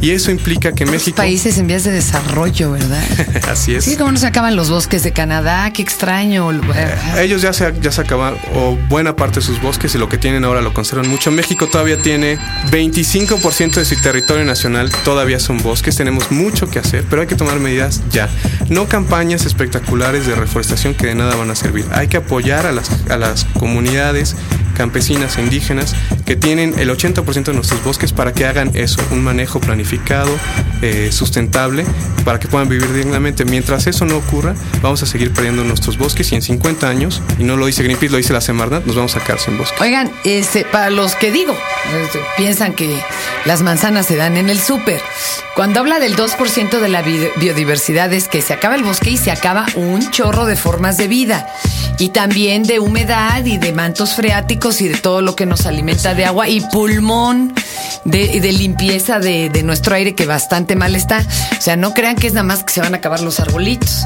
Y 0.00 0.12
eso 0.12 0.30
implica 0.30 0.72
que 0.72 0.86
México... 0.86 1.16
Países 1.16 1.58
en 1.58 1.66
vías 1.66 1.82
de 1.82 1.90
desarrollo, 1.90 2.70
¿verdad? 2.70 3.02
Así 3.50 3.74
es. 3.74 3.84
Sí, 3.84 3.96
como 3.96 4.12
no 4.12 4.18
se 4.18 4.28
acaban 4.28 4.54
los 4.54 4.70
bosques 4.70 5.02
de 5.02 5.12
Canadá, 5.12 5.72
qué 5.72 5.82
extraño. 5.82 6.52
Eh, 6.52 6.94
ellos 7.22 7.42
ya 7.42 7.52
se, 7.52 7.74
ya 7.80 7.90
se 7.90 8.02
acaban, 8.02 8.36
o 8.54 8.78
buena 8.88 9.16
parte 9.16 9.40
de 9.40 9.46
sus 9.46 9.60
bosques, 9.60 9.96
y 9.96 9.98
lo 9.98 10.08
que 10.08 10.16
tienen 10.16 10.44
ahora 10.44 10.62
lo 10.62 10.72
conservan 10.72 11.08
mucho. 11.08 11.32
México 11.32 11.66
todavía 11.66 12.00
tiene 12.00 12.38
25% 12.70 13.74
de 13.74 13.84
su 13.84 13.96
territorio 14.00 14.44
nacional, 14.44 14.92
todavía 15.04 15.40
son 15.40 15.60
bosques. 15.60 15.96
Tenemos 15.96 16.30
mucho 16.30 16.70
que 16.70 16.78
hacer, 16.78 17.04
pero 17.10 17.22
hay 17.22 17.26
que 17.26 17.34
tomar 17.34 17.58
medidas 17.58 18.00
ya. 18.12 18.28
No 18.68 18.86
campañas 18.86 19.44
espectaculares 19.44 20.24
de 20.28 20.36
reforestación 20.36 20.94
que 20.94 21.08
de 21.08 21.16
nada 21.16 21.34
van 21.34 21.50
a 21.50 21.56
servir. 21.56 21.84
Hay 21.90 22.06
que 22.06 22.18
apoyar 22.18 22.66
a 22.66 22.70
las, 22.70 22.90
a 23.10 23.16
las 23.16 23.44
comunidades 23.58 24.03
oportunidades 24.04 24.36
campesinas 24.74 25.38
e 25.38 25.42
indígenas 25.42 25.94
que 26.26 26.36
tienen 26.36 26.78
el 26.78 26.90
80% 26.90 27.44
de 27.44 27.52
nuestros 27.54 27.82
bosques 27.84 28.12
para 28.12 28.32
que 28.32 28.46
hagan 28.46 28.70
eso, 28.74 29.00
un 29.10 29.22
manejo 29.22 29.60
planificado, 29.60 30.30
eh, 30.82 31.10
sustentable, 31.12 31.84
para 32.24 32.38
que 32.38 32.48
puedan 32.48 32.68
vivir 32.68 32.92
dignamente. 32.92 33.44
Mientras 33.44 33.86
eso 33.86 34.04
no 34.04 34.16
ocurra, 34.16 34.54
vamos 34.82 35.02
a 35.02 35.06
seguir 35.06 35.32
perdiendo 35.32 35.64
nuestros 35.64 35.98
bosques 35.98 36.30
y 36.32 36.34
en 36.34 36.42
50 36.42 36.88
años, 36.88 37.22
y 37.38 37.44
no 37.44 37.56
lo 37.56 37.66
dice 37.66 37.82
Greenpeace, 37.82 38.12
lo 38.12 38.18
dice 38.18 38.32
la 38.32 38.40
Semarnat, 38.40 38.84
nos 38.84 38.96
vamos 38.96 39.16
a 39.16 39.20
quedar 39.20 39.38
sin 39.38 39.56
bosques. 39.56 39.80
Oigan, 39.80 40.10
este, 40.24 40.64
para 40.64 40.90
los 40.90 41.14
que 41.14 41.30
digo, 41.30 41.56
este, 42.02 42.20
piensan 42.36 42.74
que 42.74 43.00
las 43.44 43.62
manzanas 43.62 44.06
se 44.06 44.16
dan 44.16 44.36
en 44.36 44.50
el 44.50 44.60
súper. 44.60 45.00
Cuando 45.54 45.80
habla 45.80 46.00
del 46.00 46.16
2% 46.16 46.80
de 46.80 46.88
la 46.88 47.02
biodiversidad 47.02 48.12
es 48.12 48.26
que 48.26 48.42
se 48.42 48.52
acaba 48.52 48.74
el 48.74 48.82
bosque 48.82 49.10
y 49.10 49.16
se 49.16 49.30
acaba 49.30 49.66
un 49.76 50.10
chorro 50.10 50.46
de 50.46 50.56
formas 50.56 50.96
de 50.96 51.06
vida. 51.06 51.46
Y 51.98 52.08
también 52.08 52.64
de 52.64 52.80
humedad 52.80 53.44
y 53.44 53.58
de 53.58 53.72
mantos 53.72 54.16
freáticos 54.16 54.63
y 54.64 54.88
de 54.88 54.96
todo 54.96 55.20
lo 55.20 55.36
que 55.36 55.44
nos 55.44 55.66
alimenta 55.66 56.14
de 56.14 56.24
agua 56.24 56.48
y 56.48 56.62
pulmón 56.62 57.52
de, 58.06 58.40
de 58.40 58.52
limpieza 58.52 59.18
de, 59.18 59.50
de, 59.50 59.62
nuestro 59.62 59.94
aire 59.94 60.14
que 60.14 60.24
bastante 60.24 60.74
mal 60.74 60.96
está. 60.96 61.22
O 61.58 61.60
sea, 61.60 61.76
no 61.76 61.92
crean 61.92 62.16
que 62.16 62.26
es 62.26 62.32
nada 62.32 62.44
más 62.44 62.64
que 62.64 62.72
se 62.72 62.80
van 62.80 62.94
a 62.94 62.96
acabar 62.96 63.20
los 63.20 63.40
arbolitos. 63.40 64.04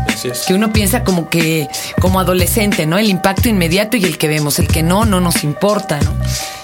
Que 0.49 0.55
uno 0.55 0.73
piensa 0.73 1.05
como 1.05 1.29
que, 1.29 1.68
como 2.01 2.18
adolescente, 2.18 2.87
¿no? 2.87 2.99
El 2.99 3.09
impacto 3.09 3.49
inmediato 3.49 3.97
y 3.97 4.05
el 4.05 4.18
que 4.18 4.27
vemos, 4.27 4.59
el 4.59 4.66
que 4.66 4.83
no, 4.83 5.05
no 5.05 5.21
nos 5.21 5.44
importa, 5.44 6.01
¿no? 6.01 6.12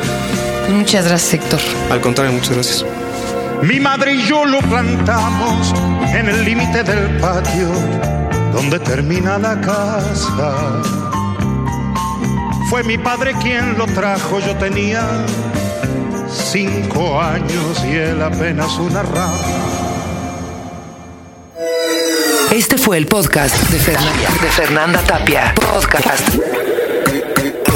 Muchas 0.70 1.06
gracias, 1.06 1.34
Héctor. 1.34 1.60
Al 1.90 2.00
contrario, 2.00 2.32
muchas 2.32 2.54
gracias. 2.54 2.86
Mi 3.62 3.78
madre 3.80 4.14
y 4.14 4.24
yo 4.26 4.44
lo 4.44 4.60
plantamos 4.60 5.74
en 6.14 6.28
el 6.28 6.44
límite 6.44 6.84
del 6.84 7.18
patio 7.18 7.72
donde 8.52 8.78
termina 8.78 9.38
la 9.38 9.60
casa. 9.60 10.80
Fue 12.70 12.84
mi 12.84 12.98
padre 12.98 13.34
quien 13.40 13.78
lo 13.78 13.86
trajo, 13.86 14.40
yo 14.40 14.54
tenía 14.56 15.02
cinco 16.30 17.20
años 17.20 17.84
y 17.84 17.96
él 17.96 18.22
apenas 18.22 18.78
una 18.78 19.02
rama. 19.02 19.38
Este 22.50 22.78
fue 22.78 22.96
el 22.96 23.06
podcast 23.06 23.54
de 23.70 23.78
Fernanda, 23.78 24.30
de 24.40 24.48
Fernanda 24.50 25.00
Tapia. 25.02 25.54
Podcast 25.54 26.34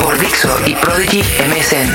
por 0.03 0.19
Dixo 0.19 0.49
y 0.67 0.75
Prodigy 0.75 1.21
MSN. 1.21 1.91